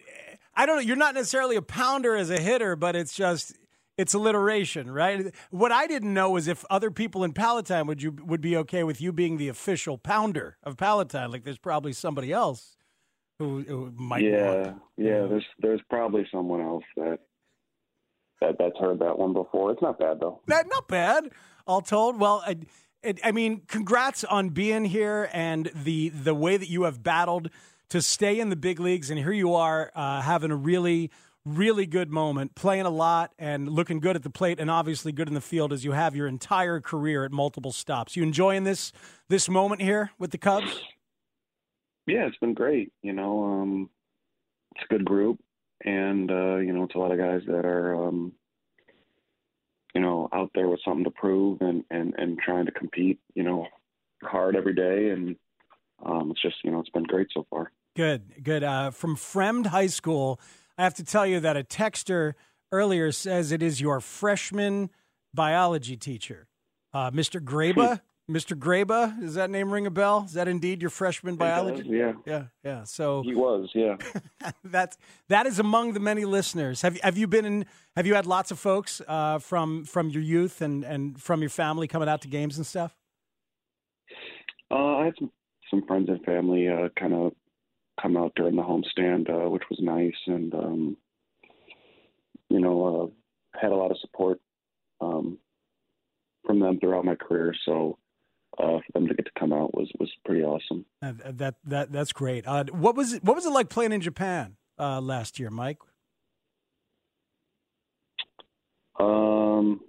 [0.55, 0.82] I don't know.
[0.82, 3.55] You're not necessarily a pounder as a hitter, but it's just
[4.02, 5.34] it's alliteration, right?
[5.52, 8.84] What I didn't know is if other people in Palatine would you would be okay
[8.84, 11.32] with you being the official pounder of Palatine.
[11.32, 12.78] Like, there's probably somebody else
[13.38, 14.24] who, who might.
[14.24, 15.28] yeah, yeah.
[15.28, 17.20] There's there's probably someone else that
[18.41, 19.72] that that's heard that one before.
[19.72, 20.41] It's not bad though.
[20.47, 21.30] Not, not bad,
[21.68, 22.20] all told.
[22.20, 22.58] Well, I,
[23.04, 27.49] it, I mean, congrats on being here and the the way that you have battled
[27.89, 31.12] to stay in the big leagues, and here you are uh, having a really,
[31.46, 35.28] really good moment, playing a lot and looking good at the plate, and obviously good
[35.28, 38.16] in the field as you have your entire career at multiple stops.
[38.16, 38.92] You enjoying this
[39.28, 40.82] this moment here with the Cubs?
[42.08, 42.92] Yeah, it's been great.
[43.02, 43.89] You know, um,
[44.76, 45.39] it's a good group,
[45.84, 48.34] and uh, you know, it's a lot of guys that are, um,
[49.94, 53.20] you know, out there with something to prove and and and trying to compete.
[53.36, 53.68] You know,
[54.24, 55.36] hard every day, and
[56.06, 57.72] um, it's just you know, it's been great so far.
[57.96, 58.64] Good, good.
[58.64, 60.39] Uh, from Fremd High School,
[60.82, 62.34] I have to tell you that a texter
[62.71, 64.89] earlier says it is your freshman
[65.32, 66.47] biology teacher,
[66.91, 67.39] uh, Mr.
[67.39, 68.01] Graba.
[68.27, 68.57] Mr.
[68.57, 70.23] Graba, does that name ring a bell?
[70.25, 71.84] Is that indeed your freshman biology?
[71.84, 72.13] does, yeah.
[72.25, 72.84] yeah, yeah.
[72.84, 73.97] So He was, yeah.
[74.63, 76.82] that's that is among the many listeners.
[76.82, 77.65] Have you have you been in?
[77.95, 81.49] Have you had lots of folks uh, from from your youth and and from your
[81.49, 82.95] family coming out to games and stuff?
[84.71, 85.32] Uh, I had some
[85.69, 87.34] some friends and family uh, kind of
[88.32, 90.97] out during the homestand, uh, which was nice, and um,
[92.49, 93.11] you know,
[93.55, 94.39] uh, had a lot of support
[94.99, 95.38] um,
[96.45, 97.53] from them throughout my career.
[97.65, 97.97] So
[98.57, 100.86] uh, for them to get to come out was was pretty awesome.
[101.01, 102.47] Uh, that that that's great.
[102.47, 103.23] Uh, what was it?
[103.23, 105.77] What was it like playing in Japan uh, last year, Mike?
[108.99, 109.82] Um,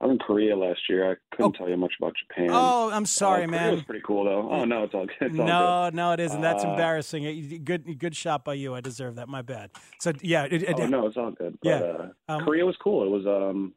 [0.00, 1.10] I was in Korea last year.
[1.10, 2.50] I couldn't tell you much about Japan.
[2.52, 3.60] Oh, I'm sorry, uh, man.
[3.64, 4.48] Korea was pretty cool though.
[4.50, 5.16] Oh no, it's all good.
[5.32, 5.94] It's all no, good.
[5.96, 6.40] no, it isn't.
[6.40, 7.26] That's Uh, embarrassing.
[7.26, 8.74] Uh, Good, good shot by you.
[8.74, 9.28] I deserve that.
[9.28, 9.70] My bad.
[10.00, 11.58] So yeah, it, it, oh no, it's all good.
[11.62, 11.80] But, Yeah.
[12.28, 13.02] uh, Um, Korea was cool.
[13.04, 13.74] It was um,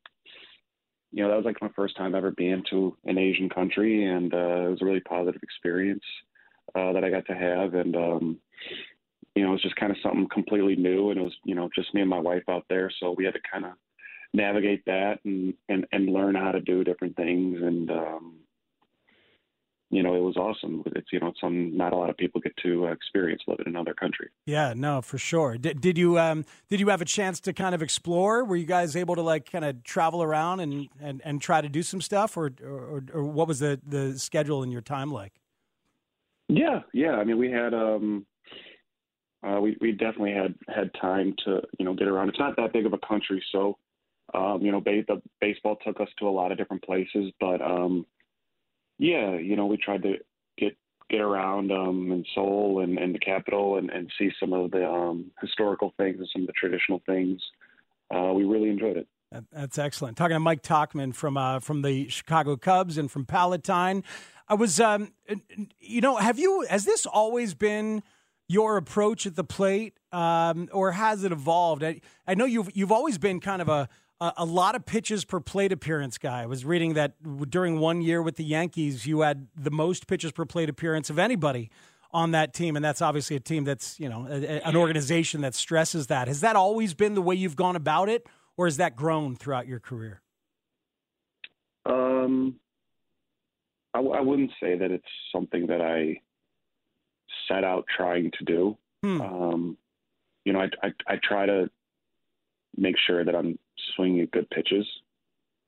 [1.11, 4.33] you know, that was like my first time ever being to an Asian country, and
[4.33, 6.03] uh, it was a really positive experience
[6.75, 8.37] uh, that I got to have, and um,
[9.35, 11.67] you know, it was just kind of something completely new, and it was you know
[11.75, 13.71] just me and my wife out there, so we had to kind of
[14.33, 18.41] navigate that and and and learn how to do different things, and um,
[19.91, 20.83] you know, it was awesome.
[20.95, 23.75] It's you know, some not a lot of people get to uh, experience living in
[23.75, 24.29] another country.
[24.45, 25.57] Yeah, no, for sure.
[25.57, 28.45] Did, did you um did you have a chance to kind of explore?
[28.45, 31.67] Were you guys able to like kind of travel around and, and, and try to
[31.67, 35.33] do some stuff, or, or or what was the the schedule and your time like?
[36.47, 37.11] Yeah, yeah.
[37.11, 38.25] I mean, we had um,
[39.45, 42.29] uh, we we definitely had had time to you know get around.
[42.29, 43.77] It's not that big of a country, so
[44.33, 47.31] um, you know, ba- the baseball took us to a lot of different places.
[47.39, 48.05] But um,
[48.97, 50.15] yeah, you know, we tried to
[50.57, 50.77] get
[51.09, 54.87] get around um, in Seoul and, and the capital and, and see some of the
[54.87, 57.41] um, historical things and some of the traditional things.
[58.13, 59.07] Uh, we really enjoyed it.
[59.51, 60.17] That's excellent.
[60.17, 64.03] Talking to Mike Tauchman from uh, from the Chicago Cubs and from Palatine.
[64.49, 65.13] I was, um,
[65.79, 66.65] you know, have you?
[66.69, 68.03] Has this always been
[68.49, 71.81] your approach at the plate, um, or has it evolved?
[71.85, 73.87] I, I know you've you've always been kind of a
[74.21, 76.43] a a lot of pitches per plate appearance guy.
[76.43, 77.15] I was reading that
[77.49, 81.19] during one year with the Yankees, you had the most pitches per plate appearance of
[81.19, 81.69] anybody
[82.13, 85.41] on that team, and that's obviously a team that's you know a, a- an organization
[85.41, 86.27] that stresses that.
[86.29, 89.67] Has that always been the way you've gone about it, or has that grown throughout
[89.67, 90.21] your career?
[91.85, 92.55] Um,
[93.93, 95.03] I wouldn't say that it's
[95.33, 96.21] something that I
[97.47, 98.77] set out trying to do.
[99.21, 99.77] Um,
[100.45, 101.69] you know, I, I I try to
[102.77, 103.57] make sure that I'm
[103.95, 104.85] swinging good pitches,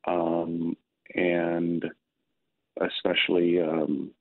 [0.07, 0.75] um,
[1.15, 1.83] and
[2.81, 4.11] especially, um,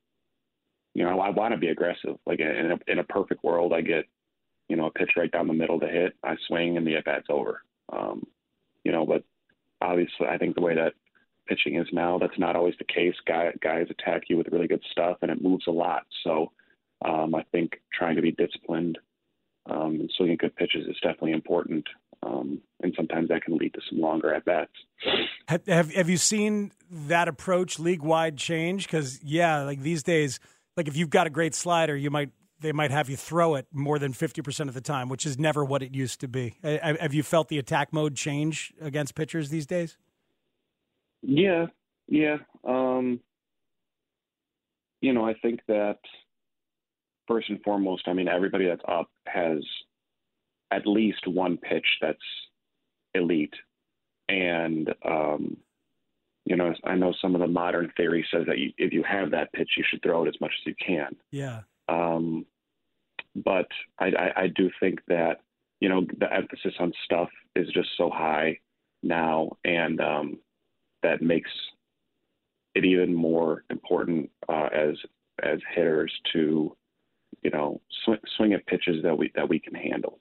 [0.94, 2.16] you know, I, want to be aggressive.
[2.26, 4.04] Like in a, in a perfect world, I get,
[4.68, 6.14] you know, a pitch right down the middle to hit.
[6.22, 7.62] I swing and the at bat's over.
[7.92, 8.26] Um,
[8.84, 9.24] you know, but
[9.80, 10.94] obviously, I think the way that
[11.46, 13.14] pitching is now, that's not always the case.
[13.26, 16.02] Guy, guys attack you with really good stuff, and it moves a lot.
[16.24, 16.52] So
[17.04, 18.98] um, I think trying to be disciplined
[19.68, 21.86] um, and swinging good pitches is definitely important.
[22.24, 24.72] Um, and sometimes that can lead to some longer at bats.
[25.48, 28.86] Have, have have you seen that approach league wide change?
[28.86, 30.38] Because yeah, like these days,
[30.76, 33.66] like if you've got a great slider, you might they might have you throw it
[33.72, 36.54] more than fifty percent of the time, which is never what it used to be.
[36.62, 39.98] Uh, Have have you felt the attack mode change against pitchers these days?
[41.22, 41.66] Yeah,
[42.08, 42.38] yeah.
[42.66, 43.20] Um,
[45.00, 45.98] you know, I think that
[47.26, 49.58] first and foremost, I mean, everybody that's up has
[50.72, 52.18] at least one pitch that's
[53.14, 53.54] elite.
[54.28, 55.56] And, um,
[56.44, 59.30] you know, I know some of the modern theory says that you, if you have
[59.30, 61.14] that pitch, you should throw it as much as you can.
[61.30, 61.60] Yeah.
[61.88, 62.46] Um,
[63.36, 63.68] but
[63.98, 65.40] I, I, I do think that
[65.80, 68.58] you know the emphasis on stuff is just so high
[69.02, 70.38] now, and um,
[71.02, 71.50] that makes
[72.74, 74.96] it even more important uh, as
[75.42, 76.76] as hitters to
[77.42, 80.20] you know swing, swing at pitches that we that we can handle.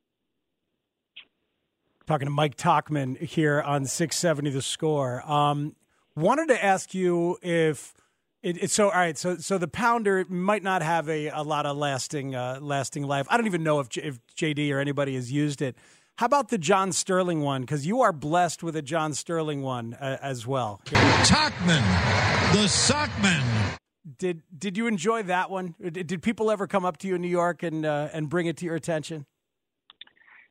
[2.07, 5.29] Talking to Mike Tauchman here on 670 The Score.
[5.29, 5.75] Um,
[6.15, 7.93] wanted to ask you if
[8.43, 9.17] it, it's so all right.
[9.17, 13.27] So so the pounder might not have a, a lot of lasting uh, lasting life.
[13.29, 15.75] I don't even know if J- if JD or anybody has used it.
[16.17, 17.61] How about the John Sterling one?
[17.61, 20.81] Because you are blessed with a John Sterling one uh, as well.
[20.85, 21.81] Tauchman,
[22.53, 23.77] the Sockman.
[24.17, 25.75] Did did you enjoy that one?
[25.79, 28.47] Did, did people ever come up to you in New York and uh, and bring
[28.47, 29.25] it to your attention?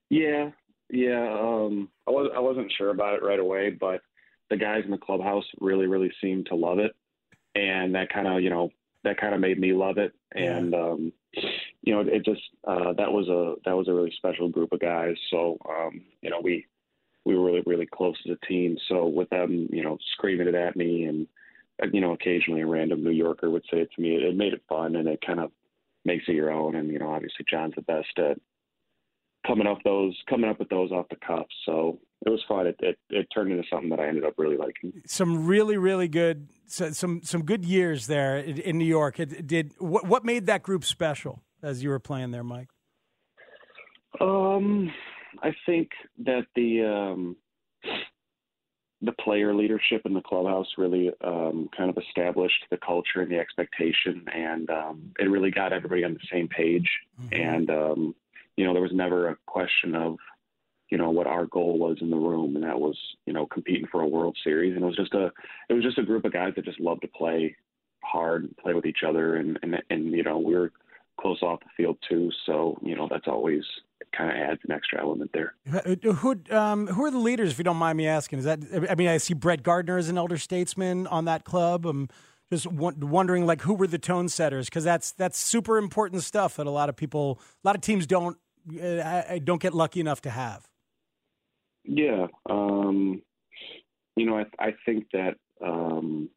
[0.09, 0.51] Yeah,
[0.91, 1.39] yeah.
[1.41, 4.03] Um, I was I wasn't sure about it right away, but
[4.51, 6.95] the guys in the clubhouse really really seemed to love it,
[7.55, 8.71] and that kind of you know
[9.05, 11.13] that kind of made me love it, and um,
[11.83, 14.81] you know it just uh, that was a that was a really special group of
[14.81, 15.17] guys.
[15.31, 16.67] So um, you know we
[17.25, 18.77] we were really really close as a team.
[18.89, 21.27] So with them you know screaming it at me and
[21.83, 24.37] uh, you know occasionally a random New Yorker would say it to me, it, it
[24.37, 25.53] made it fun and it kind of
[26.05, 26.75] makes it your own.
[26.75, 28.39] And you know obviously John's the best at
[29.47, 31.47] coming off those coming up with those off the cuff.
[31.67, 32.67] So it was fun.
[32.67, 34.93] It, it it turned into something that I ended up really liking.
[35.07, 39.19] Some really really good some some good years there in, in New York.
[39.19, 42.69] It did what what made that group special as you were playing there, Mike?
[44.21, 44.91] Um,
[45.43, 45.91] I think
[46.25, 47.37] that the um,
[49.03, 53.39] the player leadership in the clubhouse really um, kind of established the culture and the
[53.39, 56.89] expectation, and um, it really got everybody on the same page.
[57.33, 58.15] And um,
[58.61, 60.17] you know, there was never a question of
[60.91, 62.95] you know what our goal was in the room, and that was
[63.25, 65.33] you know competing for a World Series, and it was just a
[65.71, 67.57] it was just a group of guys that just loved to play
[68.05, 70.73] hard, and play with each other, and and and you know we were
[71.19, 73.63] close off the field too, so you know that's always
[74.15, 75.55] kind of adds an extra element there.
[76.03, 78.41] Who um, who are the leaders, if you don't mind me asking?
[78.41, 81.87] Is that I mean I see Brett Gardner as an elder statesman on that club.
[81.87, 82.11] I'm
[82.53, 86.67] just wondering like who were the tone setters because that's that's super important stuff that
[86.67, 88.37] a lot of people, a lot of teams don't
[88.83, 90.69] uh, don't get lucky enough to have.
[91.85, 93.23] Yeah, um,
[94.17, 96.29] you know I I think that um,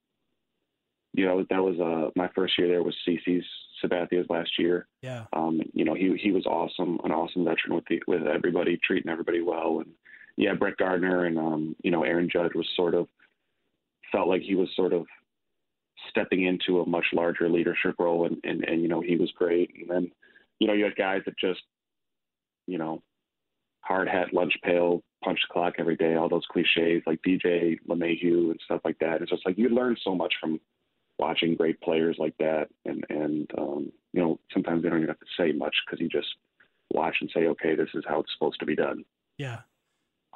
[1.13, 3.45] you know that was uh, my first year there was CC's
[3.83, 4.87] Sabathia's last year.
[5.01, 5.25] Yeah.
[5.33, 9.11] Um, you know, he he was awesome, an awesome veteran with the, with everybody, treating
[9.11, 9.91] everybody well, and
[10.37, 13.07] yeah, Brett Gardner and um, you know Aaron Judge was sort of
[14.11, 15.05] felt like he was sort of
[16.09, 19.71] stepping into a much larger leadership role, and and and you know he was great,
[19.79, 20.11] and then
[20.59, 21.61] you know you had guys that just
[22.67, 23.01] you know
[23.81, 28.51] hard hat, lunch pail, punch the clock every day, all those cliches like DJ LeMahieu
[28.51, 29.21] and stuff like that.
[29.21, 30.59] It's just like you learn so much from
[31.19, 35.19] watching great players like that, and and um, you know sometimes they don't even have
[35.19, 36.35] to say much because you just
[36.91, 39.03] watch and say, okay, this is how it's supposed to be done.
[39.37, 39.59] Yeah.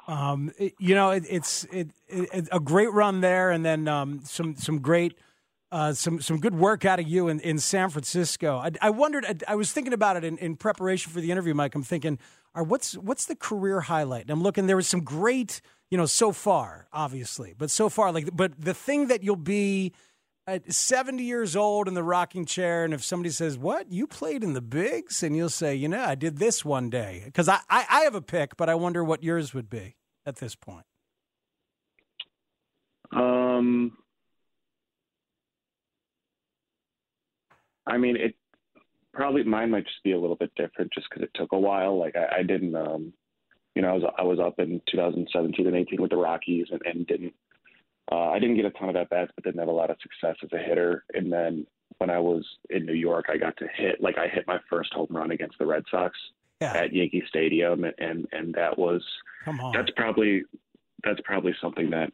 [0.06, 4.20] Um, it, you know, it, it's it, it, a great run there, and then um,
[4.24, 5.14] some some great,
[5.70, 8.56] uh, some some good work out of you in, in San Francisco.
[8.56, 11.52] I, I wondered, I, I, was thinking about it in, in preparation for the interview,
[11.52, 11.74] Mike.
[11.74, 12.18] I'm thinking,
[12.54, 14.22] are what's what's the career highlight?
[14.22, 14.66] And I'm looking.
[14.66, 15.60] There was some great,
[15.90, 19.92] you know, so far, obviously, but so far, like, but the thing that you'll be
[20.48, 23.92] at 70 years old in the rocking chair, and if somebody says, What?
[23.92, 25.22] You played in the bigs?
[25.22, 27.22] And you'll say, You know, I did this one day.
[27.26, 30.36] Because I, I, I, have a pick, but I wonder what yours would be at
[30.36, 30.86] this point.
[33.12, 33.98] Um,
[37.88, 38.34] I mean, it
[39.12, 41.98] probably mine might just be a little bit different just because it took a while.
[41.98, 43.12] Like, I, I didn't, um,
[43.74, 46.82] you know, I was, I was up in 2017 and 18 with the Rockies and,
[46.84, 47.34] and didn't
[48.10, 49.96] uh, I didn't get a ton of at bats, but didn't have a lot of
[50.02, 51.04] success as a hitter.
[51.12, 51.66] And then
[51.98, 54.92] when I was in New York, I got to hit like I hit my first
[54.94, 56.16] home run against the Red Sox
[56.60, 56.72] yeah.
[56.72, 59.04] at Yankee Stadium, and and that was
[59.74, 60.44] that's probably
[61.04, 62.12] that's probably something that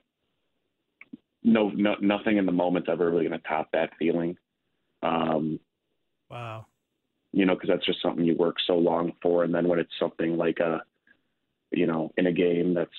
[1.44, 4.36] no, no nothing in the moment's ever really going to top that feeling.
[5.04, 5.60] Um,
[6.30, 6.66] wow.
[7.32, 9.92] You know, because that's just something you work so long for, and then when it's
[9.98, 10.82] something like a,
[11.72, 12.90] you know, in a game that's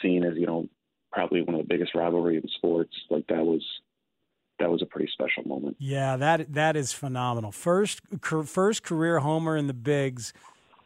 [0.00, 0.68] seen as you know
[1.12, 2.94] probably one of the biggest rivalry in sports.
[3.10, 3.64] Like that was
[4.58, 5.76] that was a pretty special moment.
[5.78, 7.52] Yeah, that that is phenomenal.
[7.52, 10.32] First first career homer in the bigs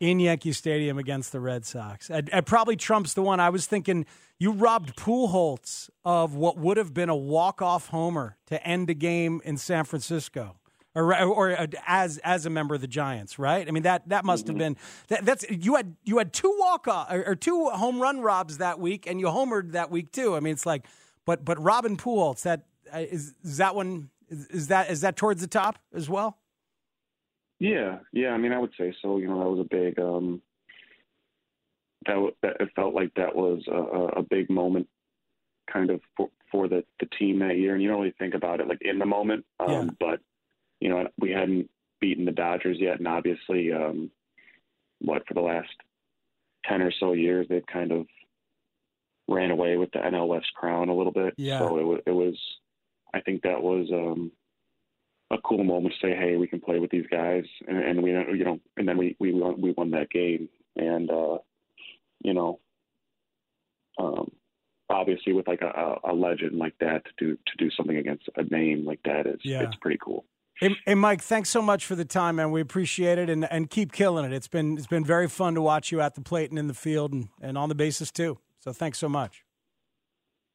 [0.03, 2.11] in Yankee Stadium against the Red Sox.
[2.11, 4.05] It, probably trumps the one I was thinking.
[4.37, 8.95] You robbed Pujols of what would have been a walk off homer to end a
[8.95, 10.57] game in San Francisco
[10.97, 13.67] or, or uh, as as a member of the Giants, right?
[13.67, 14.75] I mean that that must have mm-hmm.
[14.75, 14.77] been
[15.07, 18.59] that, that's you had you had two walk off or, or, two home run robs
[18.59, 20.35] that week, and you homered that week too.
[20.35, 20.85] I mean, it's like,
[21.25, 25.41] but but Robin Pujols, that uh, is, is that one is that is that towards
[25.41, 26.39] the top as well?
[27.63, 28.31] Yeah, yeah.
[28.31, 29.19] I mean, I would say so.
[29.19, 29.99] You know, that was a big.
[30.01, 30.43] um
[32.07, 34.89] that, that it felt like that was a, a big moment,
[35.73, 37.75] kind of for, for the the team that year.
[37.75, 39.85] And you don't really think about it like in the moment, um, yeah.
[40.01, 40.21] but
[40.81, 44.11] you know, we hadn't beaten the Dodgers yet, and obviously, um,
[45.01, 45.71] what for the last
[46.67, 48.07] ten or so years, they've kind of
[49.29, 51.35] ran away with the NL West crown a little bit.
[51.37, 51.61] Yeah.
[51.61, 52.37] So it, it was,
[53.15, 54.33] I think that was um,
[55.33, 58.11] a cool moment to say, hey, we can play with these guys, and, and we,
[58.11, 61.39] you know, and then we we won, we won that game, and uh,
[62.23, 62.61] you know,
[63.99, 64.31] um,
[64.91, 68.45] obviously with like a, a legend like that to do to do something against a
[68.45, 69.63] name like that is yeah.
[69.63, 70.25] it's pretty cool.
[70.61, 72.51] Hey, hey, Mike, thanks so much for the time, man.
[72.51, 74.33] We appreciate it, and, and keep killing it.
[74.33, 76.75] It's been it's been very fun to watch you at the plate and in the
[76.75, 78.39] field, and, and on the bases too.
[78.61, 79.45] So thanks so much.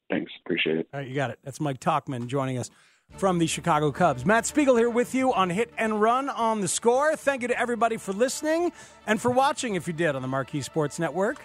[0.08, 0.88] Thanks, appreciate it.
[0.94, 1.38] All right, you got it.
[1.42, 2.70] That's Mike Tauchman joining us
[3.16, 4.24] from the Chicago Cubs.
[4.24, 7.16] Matt Spiegel here with you on Hit and Run on the Score.
[7.16, 8.70] Thank you to everybody for listening
[9.08, 9.74] and for watching.
[9.74, 11.44] If you did on the Marquee Sports Network,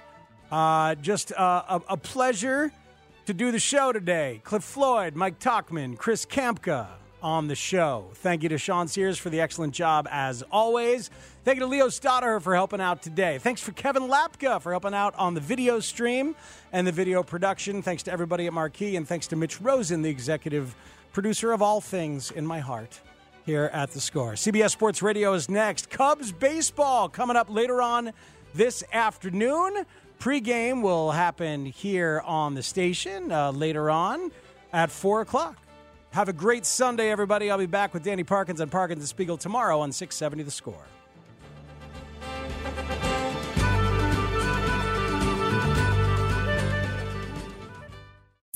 [0.52, 2.72] uh, just uh, a, a pleasure
[3.26, 4.40] to do the show today.
[4.44, 6.88] Cliff Floyd, Mike Tauchman, Chris Kamka
[7.24, 8.10] on the show.
[8.16, 11.10] Thank you to Sean Sears for the excellent job as always.
[11.44, 13.40] Thank you to Leo Stoddard for helping out today.
[13.40, 16.36] Thanks for Kevin Lapka for helping out on the video stream
[16.72, 17.82] and the video production.
[17.82, 20.76] Thanks to everybody at Marquee, and thanks to Mitch Rosen, the executive
[21.14, 23.00] producer of all things in my heart
[23.46, 24.34] here at the score.
[24.34, 25.90] CBS Sports Radio is next.
[25.90, 28.12] Cubs baseball coming up later on
[28.54, 29.86] this afternoon.
[30.20, 34.32] Pre-game will happen here on the station uh, later on
[34.72, 35.58] at 4 o'clock.
[36.12, 37.52] Have a great Sunday, everybody.
[37.52, 40.86] I'll be back with Danny Parkins and Parkins and Spiegel tomorrow on 670 The Score.